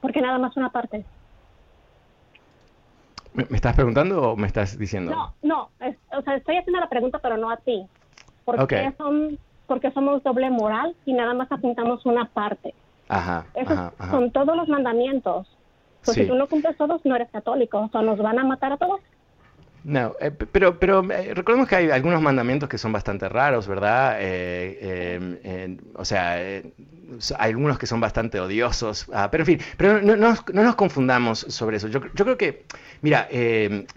[0.00, 1.04] Porque nada más una parte.
[3.36, 5.12] ¿Me, estás preguntando o me estás diciendo?
[5.12, 5.70] No, no,
[6.16, 7.86] o sea, estoy haciendo la pregunta, pero no a ti.
[8.44, 12.74] Porque, son, porque somos doble moral y nada más apuntamos una parte.
[13.08, 13.78] Ajá, Esos
[14.10, 15.46] son todos los mandamientos.
[16.04, 17.78] Pues si tú no cumples todos, no eres católico.
[17.78, 19.00] O sea, nos van a matar a todos.
[19.86, 24.16] No, eh, pero, pero eh, recordemos que hay algunos mandamientos que son bastante raros, ¿verdad?
[24.18, 30.16] Eh, o sea, hay algunos que son bastante odiosos, ah, pero en fin, pero no,
[30.16, 31.86] nos confundamos sobre eso.
[31.86, 32.64] Yo, creo que,
[33.00, 33.28] mira,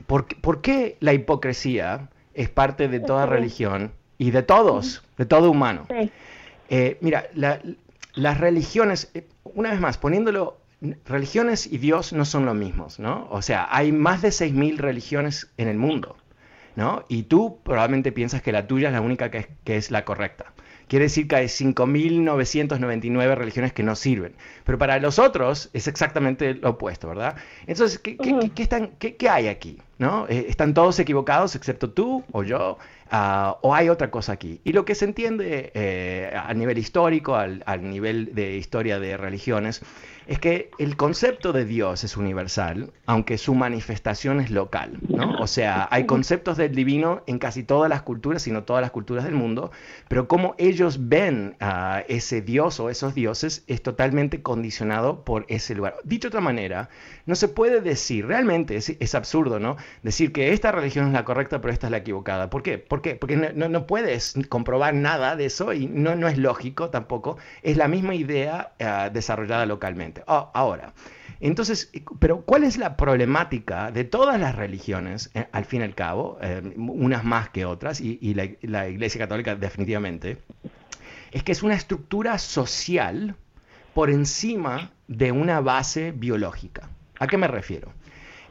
[0.05, 5.49] ¿por, ¿por, qué la hipocresía es parte de toda religión y de todos, de todo
[5.49, 5.87] humano?
[7.01, 9.11] mira, las religiones,
[9.43, 10.58] una vez más, poniéndolo
[11.05, 13.27] religiones y Dios no son lo mismos, ¿no?
[13.31, 16.15] O sea, hay más de 6.000 religiones en el mundo,
[16.75, 17.03] ¿no?
[17.09, 20.45] Y tú probablemente piensas que la tuya es la única que es, la correcta.
[20.87, 24.33] Quiere decir que hay 5.999 religiones que no sirven.
[24.63, 27.35] Pero para los otros es exactamente lo opuesto, ¿verdad?
[27.67, 28.17] Entonces, ¿qué,
[28.57, 29.77] están, qué, hay aquí?
[29.99, 30.25] ¿no?
[30.27, 32.79] Eh, ¿Están todos equivocados excepto tú o yo?
[33.11, 34.61] Ah, ¿O hay otra cosa aquí?
[34.63, 39.15] Y lo que se entiende eh, a nivel histórico, al, al nivel de historia de
[39.15, 39.83] religiones,
[40.29, 45.39] es que el concepto de Dios es universal, aunque su manifestación es local, ¿no?
[45.39, 49.23] O sea, hay conceptos del divino en casi todas las culturas, sino todas las culturas
[49.23, 49.71] del mundo,
[50.07, 55.73] pero como ellos ven a ese Dios o esos dioses es totalmente condicionado por ese
[55.73, 55.95] lugar.
[56.03, 56.89] Dicho de otra manera,
[57.25, 59.77] no se puede decir, realmente es, absurdo, ¿no?
[60.03, 62.51] Decir que esta religión es la correcta, pero esta es la equivocada.
[62.51, 62.77] ¿Por qué?
[62.77, 63.15] ¿Por qué?
[63.15, 67.37] Porque no, puedes comprobar nada de eso y no, no es lógico tampoco.
[67.63, 70.18] Es la misma idea ah, desarrollada localmente.
[70.27, 70.93] Ah, ahora,
[71.39, 71.89] entonces,
[72.19, 76.37] pero ¿cuál es la problemática de todas las religiones, eh, al fin y al cabo,
[76.41, 80.39] eh, unas más que otras, y, la, Iglesia Católica definitivamente,
[81.31, 83.35] es que es una estructura social
[83.93, 86.89] por encima de una base biológica.
[87.19, 87.93] ¿A qué me refiero?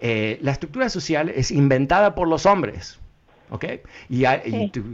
[0.01, 2.99] Eh, la estructura social es inventada por los hombres.
[3.51, 3.65] ¿Ok?
[4.09, 4.25] Y,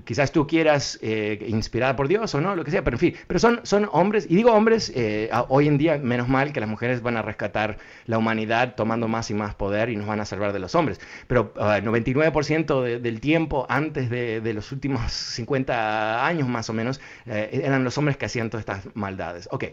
[0.05, 3.15] quizás tú quieras, eh, inspirada por Dios o no, lo que sea, pero en fin,
[3.27, 6.69] pero son, son hombres, y digo hombres, eh, hoy en día, menos mal que las
[6.69, 10.25] mujeres van a rescatar la humanidad tomando más y más poder y nos van a
[10.25, 16.25] salvar de los hombres, pero uh, el 99% del tiempo antes de, los últimos 50
[16.25, 19.49] años más o menos, eh, eran los hombres que hacían todas estas maldades.
[19.51, 19.65] Ok,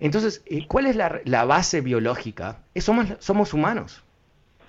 [0.00, 2.60] entonces, ¿cuál es la, la base biológica?
[2.76, 4.04] somos, somos humanos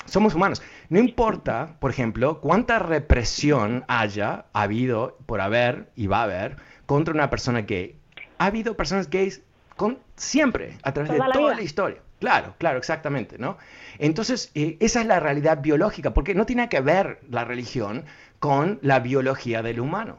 [0.10, 0.62] somos humanos.
[0.90, 7.14] No importa, por ejemplo, cuánta represión haya habido por haber y va a haber contra
[7.14, 7.96] una persona gay.
[8.38, 9.42] Ha habido personas gays
[9.76, 12.02] con, siempre, a través de toda la historia.
[12.20, 13.58] Claro, claro, exactamente, ¿no?
[13.98, 18.04] Entonces, eh, esa es la realidad biológica, porque no tiene que ver la religión
[18.40, 20.18] con la biología del humano.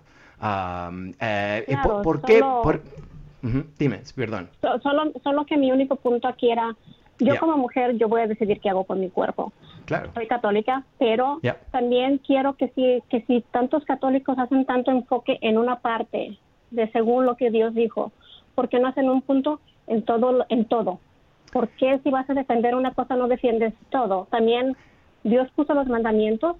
[1.20, 2.42] Eh, por, qué?
[3.78, 4.48] Dime, perdón.
[4.82, 6.74] solo, solo que mi único punto aquí era
[7.20, 9.52] yo como mujer, yo voy a decidir qué hago con mi cuerpo.
[9.90, 10.12] Claro.
[10.14, 11.40] Soy católica, pero
[11.72, 16.38] también quiero que si, que si tantos católicos hacen tanto enfoque en una parte
[16.70, 18.12] de según lo que Dios dijo,
[18.54, 20.46] ¿por qué no hacen un punto en todo?
[20.48, 21.00] En todo?
[21.52, 24.28] ¿Por qué si vas a defender una cosa no defiendes todo?
[24.30, 24.76] También
[25.24, 26.54] Dios puso los mandamientos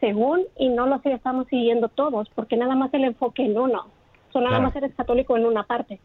[0.00, 3.88] según y no los estamos siguiendo todos, porque nada más el enfoque en uno.
[4.32, 6.00] O nada más eres católico en una parte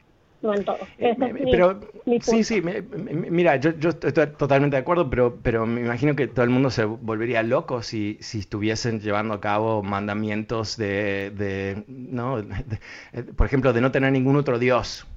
[0.45, 0.77] no en todo.
[0.97, 1.15] Eh,
[1.51, 1.79] pero
[2.21, 6.51] sí, sí, mira, yo, estoy totalmente de acuerdo, pero, pero me imagino que todo el
[6.51, 12.43] mundo se volvería loco si, si estuviesen llevando a cabo mandamientos de, ¿no?
[13.35, 15.07] por ejemplo, de no tener ningún otro Dios.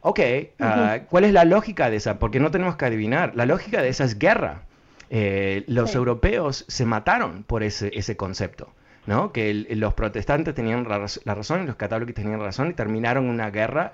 [0.00, 0.20] Ok,
[0.60, 2.18] ah, ¿cuál es la lógica de esa?
[2.18, 3.32] Porque no tenemos que adivinar.
[3.34, 4.62] La lógica de esa es guerra.
[5.08, 8.70] Eh, los europeos se mataron por ese, ese concepto.
[9.06, 9.32] ¿No?
[9.32, 13.92] que los protestantes tenían la, razón y los católicos tenían razón y terminaron una guerra,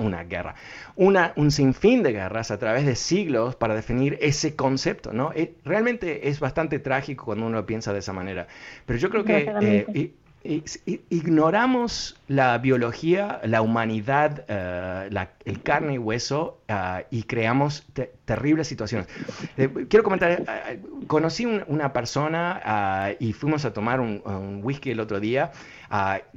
[0.00, 0.54] una guerra,
[0.96, 5.12] una, un sinfín de guerras a través de siglos para definir ese concepto.
[5.12, 5.32] ¿no?
[5.34, 8.46] Eh, realmente es bastante trágico cuando uno piensa de esa manera.
[8.86, 10.12] Pero yo creo que
[10.44, 15.08] ignoramos la biología, la humanidad, eh,
[15.44, 17.86] el carne y hueso eh, y creamos
[18.24, 19.08] terribles situaciones.
[19.56, 20.42] Eh, quiero comentar,
[21.06, 25.52] conocí una persona y fuimos a tomar un, whisky el otro día,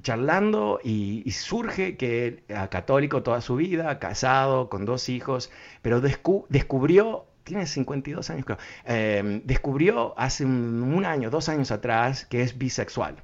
[0.02, 5.52] charlando y, surge que católico toda su vida, casado, con dos hijos,
[5.82, 8.58] pero descubrió tiene 52 años creo,
[9.44, 13.16] descubrió hace un, año, dos años atrás que es bisexual.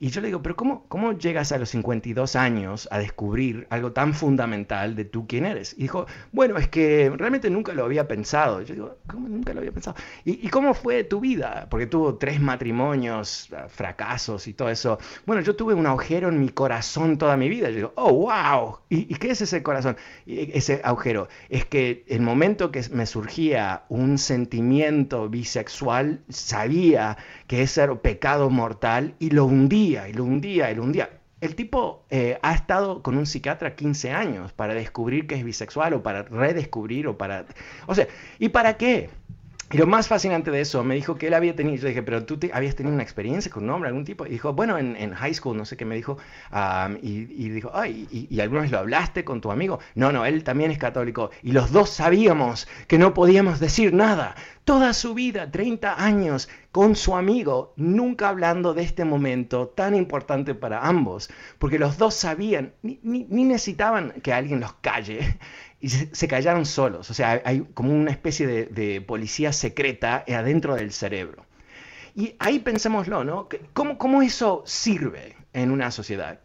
[0.00, 3.90] Y yo le digo, pero ¿cómo, ¿cómo llegas a los 52 años a descubrir algo
[3.90, 5.74] tan fundamental de tú quién eres?
[5.76, 8.62] Y dijo, bueno, es que realmente nunca lo había pensado.
[8.62, 9.96] Yo digo, ¿cómo nunca lo había pensado?
[10.24, 11.66] ¿Y, cómo fue tu vida?
[11.68, 14.98] Porque tuvo tres matrimonios, ah, fracasos y todo eso.
[15.26, 17.68] Bueno, yo tuve un agujero en mi corazón toda mi vida.
[17.70, 18.78] Yo digo, oh, wow.
[18.88, 19.96] ¿Y, qué es ese corazón?
[20.26, 21.28] ese agujero.
[21.48, 27.16] Es que el momento que me surgía un sentimiento bisexual, sabía
[27.48, 31.10] que ese era pecado mortal y lo hundí y y.
[31.40, 35.94] El tipo eh, ha estado con un psiquiatra 15 años para descubrir que es bisexual
[35.94, 37.46] o para redescubrir o para...
[37.86, 38.08] O sea,
[38.40, 39.08] ¿y para qué?
[39.70, 42.24] Y lo más fascinante de eso, me dijo que él había tenido, yo dije, pero
[42.24, 45.34] tú habías tenido una experiencia con un hombre, algún tipo, y dijo, bueno, en, high
[45.34, 46.16] school, no sé qué me dijo,
[47.02, 49.78] y, dijo, ay, y, y, alguna vez lo hablaste con tu amigo?
[49.94, 54.36] No, no, él también es católico, y los dos sabíamos que no podíamos decir nada.
[54.64, 60.54] Toda su vida, 30 años, con su amigo, nunca hablando de este momento tan importante
[60.54, 65.38] para ambos, porque los dos sabían, ni, ni necesitaban que alguien los calle,
[65.80, 67.10] y se, callaron solos.
[67.10, 71.46] O sea, hay como una especie de, policía secreta adentro del cerebro.
[72.14, 73.48] Y ahí pensémoslo, ¿no?
[73.72, 76.40] ¿Cómo, ¿Cómo, eso sirve en una sociedad?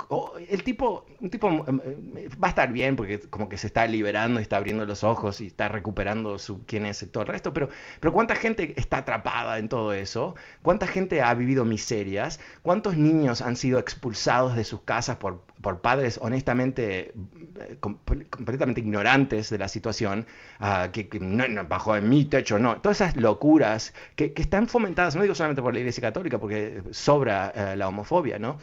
[0.49, 3.87] El tipo, un tipo em, em, va a estar bien porque como que se está
[3.87, 7.53] liberando y está abriendo los ojos y está recuperando su quién es todo el resto,
[7.53, 10.35] pero, pero ¿cuánta gente está atrapada en todo eso?
[10.61, 12.39] ¿Cuánta gente ha vivido miserias?
[12.61, 17.13] ¿Cuántos niños han sido expulsados de sus casas por por padres honestamente
[17.59, 20.27] eh, completamente ignorantes de la situación,
[20.59, 25.21] ah, que, no, bajo en mi techo, no, todas esas locuras que, están fomentadas, no
[25.21, 28.57] digo solamente por la Iglesia Católica, porque sobra eh, la homofobia, ¿no?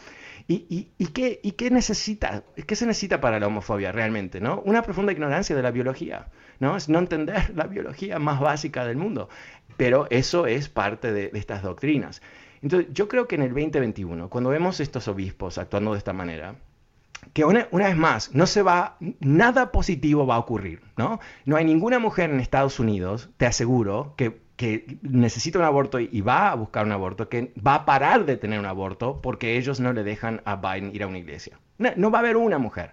[0.52, 2.42] ¿Y, y, qué, ¿Y qué necesita?
[2.66, 4.40] ¿Qué se necesita para la homofobia realmente?
[4.40, 4.60] ¿no?
[4.64, 6.26] Una profunda ignorancia de la biología,
[6.58, 6.76] ¿no?
[6.76, 9.28] Es no entender la biología más básica del mundo.
[9.76, 12.20] Pero eso es parte de, de estas doctrinas.
[12.62, 16.56] Entonces, yo creo que en el 2021, cuando vemos estos obispos actuando de esta manera,
[17.32, 21.20] que una, vez más, no se va, nada positivo va a ocurrir, ¿no?
[21.44, 24.40] No hay ninguna mujer en Estados Unidos, te aseguro, que,
[25.02, 28.58] necesita un aborto y va a buscar un aborto, que va a parar de tener
[28.58, 31.58] un aborto porque ellos no le dejan a Biden ir a una iglesia.
[31.78, 32.92] No, va a haber una mujer.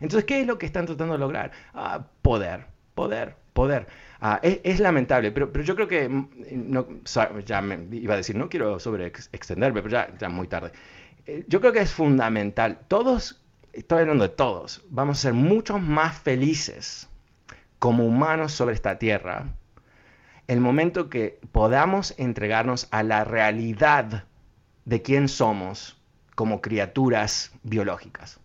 [0.00, 1.52] Entonces, ¿qué es lo que están tratando de lograr?
[1.72, 3.86] Ah, poder, poder, poder.
[4.20, 6.86] Ah, es, lamentable, pero, pero yo creo que, mm, no,
[7.44, 10.72] ya me iba a decir, no quiero sobre extenderme, pero ya, ya muy tarde.
[11.26, 12.80] Eh, yo creo que es fundamental.
[12.88, 13.42] Todos
[13.72, 17.08] estoy hablando de todos, vamos a ser mucho más felices
[17.78, 19.54] como humanos sobre esta tierra
[20.48, 24.24] el momento que podamos entregarnos a la realidad
[24.84, 26.00] de quién somos
[26.34, 28.38] como criaturas biológicas.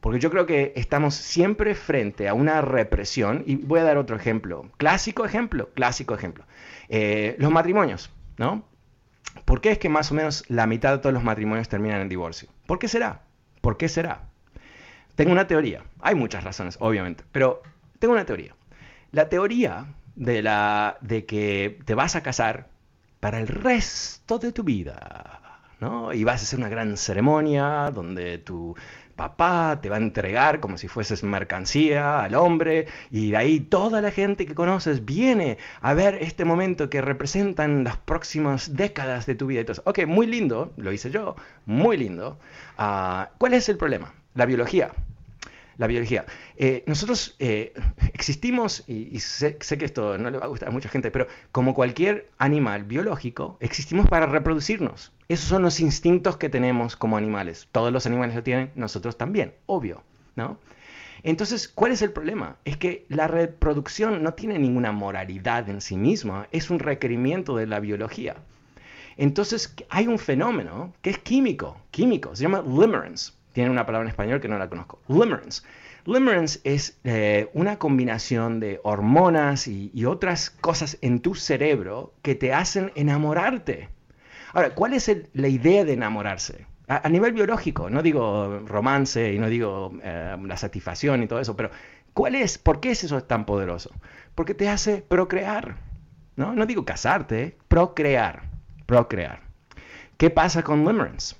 [0.00, 4.16] Porque yo creo que estamos siempre frente a una represión, y voy a dar otro
[4.16, 6.44] ejemplo, clásico ejemplo, clásico ejemplo.
[6.88, 8.64] Eh, los matrimonios, ¿no?
[9.44, 12.08] ¿Por qué es que más o menos la mitad de todos los matrimonios terminan en
[12.08, 12.48] divorcio?
[12.66, 13.22] ¿Por qué será?
[13.60, 14.24] ¿Por qué será?
[15.14, 15.84] Tengo una teoría.
[16.00, 17.62] Hay muchas razones, obviamente, pero
[17.98, 18.54] tengo una teoría.
[19.12, 22.68] La teoría de, la, de que te vas a casar
[23.20, 25.40] para el resto de tu vida,
[25.80, 26.12] ¿no?
[26.12, 28.74] Y vas a hacer una gran ceremonia donde tu
[29.16, 34.00] papá te va a entregar como si fueses mercancía al hombre y de ahí toda
[34.00, 39.34] la gente que conoces viene a ver este momento que representan las próximas décadas de
[39.34, 39.72] tu vida.
[39.84, 41.36] Ok, muy lindo, lo hice yo,
[41.66, 42.38] muy lindo.
[42.78, 44.12] Ah, ¿Cuál es el problema?
[44.34, 44.92] La biología.
[45.78, 46.24] La biología.
[46.56, 47.72] Eh, nosotros eh,
[48.12, 51.74] existimos, y, sé, que esto no le va a gustar a mucha gente, pero como
[51.74, 55.12] cualquier animal biológico, existimos para reproducirnos.
[55.28, 57.68] Esos son los instintos que tenemos como animales.
[57.72, 60.02] Todos los animales lo tienen, nosotros también, obvio,
[60.36, 60.58] ¿no?
[61.24, 62.56] Entonces, ¿cuál es el problema?
[62.64, 67.66] Es que la reproducción no tiene ninguna moralidad en sí misma, es un requerimiento de
[67.66, 68.36] la biología.
[69.16, 73.32] Entonces, hay un fenómeno que es químico, químico, se llama limerence.
[73.52, 75.00] Tiene una palabra en español que no la conozco.
[75.08, 75.62] Limerence.
[76.04, 82.52] Limerence es eh, una combinación de hormonas y, otras cosas en tu cerebro que te
[82.52, 83.88] hacen enamorarte.
[84.52, 86.66] Ahora, ¿cuál es la idea de enamorarse?
[86.88, 91.56] A, nivel biológico, no digo romance y no digo eh, la satisfacción y todo eso,
[91.56, 91.70] pero
[92.12, 92.58] ¿cuál es?
[92.58, 93.90] ¿Por qué es tan poderoso?
[94.34, 95.76] Porque te hace procrear.
[96.34, 98.42] No, no digo casarte, procrear.
[98.86, 99.40] Procrear.
[100.16, 101.36] ¿Qué pasa con limerence?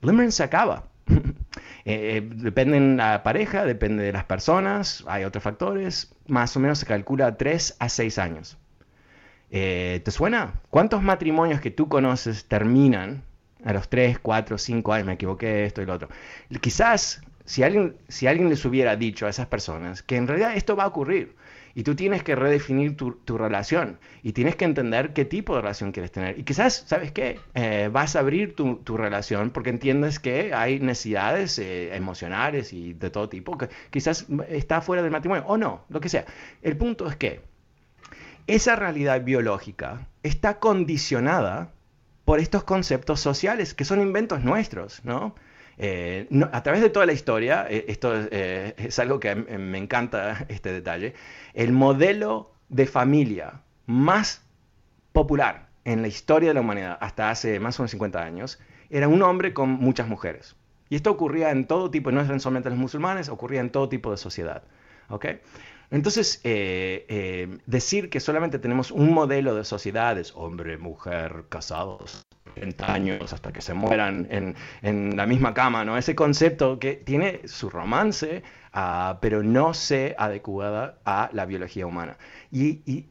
[0.00, 0.84] Limerence se acaba.
[1.88, 6.12] Eh, depende de la pareja, depende de las personas, hay otros factores.
[6.26, 8.58] Más o menos se calcula 3 a 6 años.
[9.52, 10.54] Eh, ¿Te suena?
[10.70, 13.22] ¿Cuántos matrimonios que tú conoces terminan
[13.64, 15.06] a los 3, 4, 5 años?
[15.06, 16.08] Me equivoqué, esto y lo otro.
[16.60, 20.74] Quizás si alguien, si alguien les hubiera dicho a esas personas que en realidad esto
[20.74, 21.36] va a ocurrir,
[21.76, 25.92] y tú tienes que redefinir tu, relación y tienes que entender qué tipo de relación
[25.92, 26.38] quieres tener.
[26.38, 27.38] Y quizás, ¿sabes qué?
[27.54, 33.10] Eh, vas a abrir tu, relación porque entiendes que hay necesidades eh, emocionales y de
[33.10, 36.24] todo tipo que quizás está fuera del matrimonio o no, lo que sea.
[36.62, 37.42] El punto es que
[38.46, 41.72] esa realidad biológica está condicionada
[42.24, 45.34] por estos conceptos sociales que son inventos nuestros, ¿no?
[45.78, 50.46] Eh, a través de toda la historia, eh, esto eh, es algo que me encanta
[50.48, 51.14] este detalle,
[51.54, 54.42] el modelo de familia más
[55.12, 58.58] popular en la historia de la humanidad hasta hace más o menos 50 años
[58.90, 60.56] era un hombre con muchas mujeres.
[60.88, 64.10] Y esto ocurría en todo tipo, no es solamente los musulmanes, ocurría en todo tipo
[64.12, 64.62] de sociedad.
[65.90, 66.40] Entonces,
[67.66, 72.25] decir que solamente tenemos un modelo de sociedades, hombre, mujer, casados,
[72.78, 75.96] años hasta que se mueran en, la misma cama, ¿no?
[75.96, 78.42] Ese concepto que tiene su romance,
[78.72, 82.16] ah, pero no se adecuada a la biología humana.
[82.50, 83.06] Y,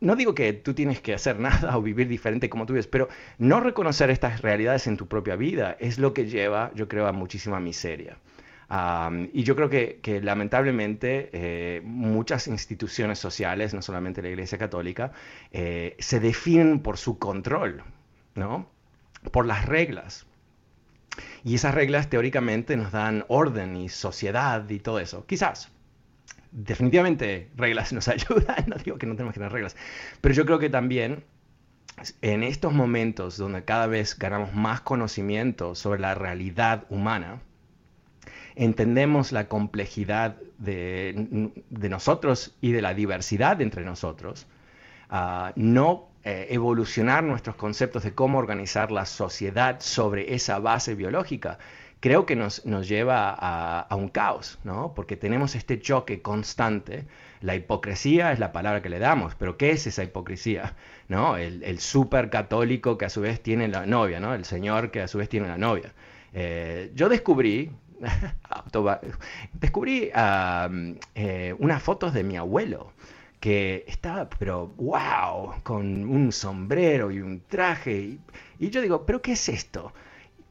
[0.00, 3.08] no digo que tú tienes que hacer nada o vivir diferente como tú vives, pero
[3.38, 7.12] no reconocer estas realidades en tu propia vida es lo que lleva, yo creo, a
[7.12, 8.16] muchísima miseria.
[9.32, 15.12] y yo creo que, lamentablemente eh, muchas instituciones sociales, no solamente la Iglesia Católica,
[15.52, 17.82] eh, se definen por su control,
[18.34, 18.68] ¿no?
[19.30, 20.26] Por las reglas.
[21.44, 25.26] Y esas reglas teóricamente nos dan orden y sociedad y todo eso.
[25.26, 25.70] Quizás.
[26.52, 29.76] Definitivamente reglas nos ayudan, no digo que no tenemos que tener reglas,
[30.20, 31.22] pero yo creo que también
[32.22, 37.40] en estos momentos donde cada vez ganamos más conocimiento sobre la realidad humana,
[38.54, 44.46] entendemos la complejidad de, nosotros y de la diversidad entre nosotros,
[45.10, 51.58] uh, no eh, evolucionar nuestros conceptos de cómo organizar la sociedad sobre esa base biológica,
[52.00, 54.92] creo que nos, lleva a, un caos, ¿no?
[54.94, 57.06] Porque tenemos este choque constante.
[57.40, 60.74] La hipocresía es la palabra que le damos, pero ¿qué es esa hipocresía?
[61.08, 61.36] ¿No?
[61.36, 64.34] El, el super católico que a su vez tiene la novia, ¿no?
[64.34, 65.92] El señor que a su vez tiene la novia.
[66.32, 67.70] Eh, yo descubrí,
[69.52, 72.92] descubrí eh, unas fotos de mi abuelo
[73.40, 78.18] que estaba, pero wow, con un sombrero y un traje.
[78.58, 79.92] Y, yo digo, ¿pero qué es esto?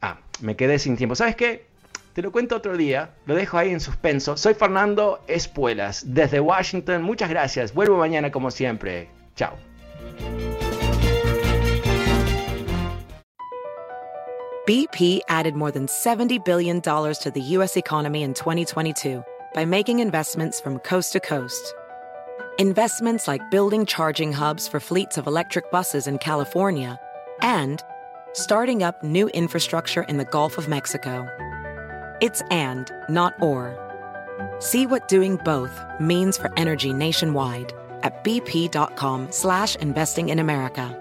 [0.02, 1.14] Ah, me quedé sin tiempo.
[1.14, 1.66] ¿Sabes qué?
[2.12, 4.36] Te lo cuento otro día, lo dejo ahí en suspenso.
[4.36, 7.02] Soy Fernando Espuelas, desde Washington.
[7.02, 7.72] Muchas gracias.
[7.72, 9.08] Vuelvo mañana como siempre.
[9.36, 9.56] Chao.
[14.66, 17.76] BP added more than $70 billion to the U.S.
[17.76, 19.24] economy in 2022
[19.54, 21.74] by making investments from coast to coast.
[22.60, 27.00] Investments like building charging hubs for fleets of electric buses in California,
[27.40, 27.82] and
[28.34, 31.26] starting up new infrastructure in the Gulf of Mexico.
[32.20, 33.78] It's and, not or.
[34.58, 40.94] See what doing both means for energy nationwide at bp.com slash investing in America.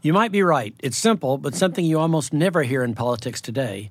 [0.00, 0.72] You might be right.
[0.78, 3.90] It's simple, but something you almost never hear in politics today,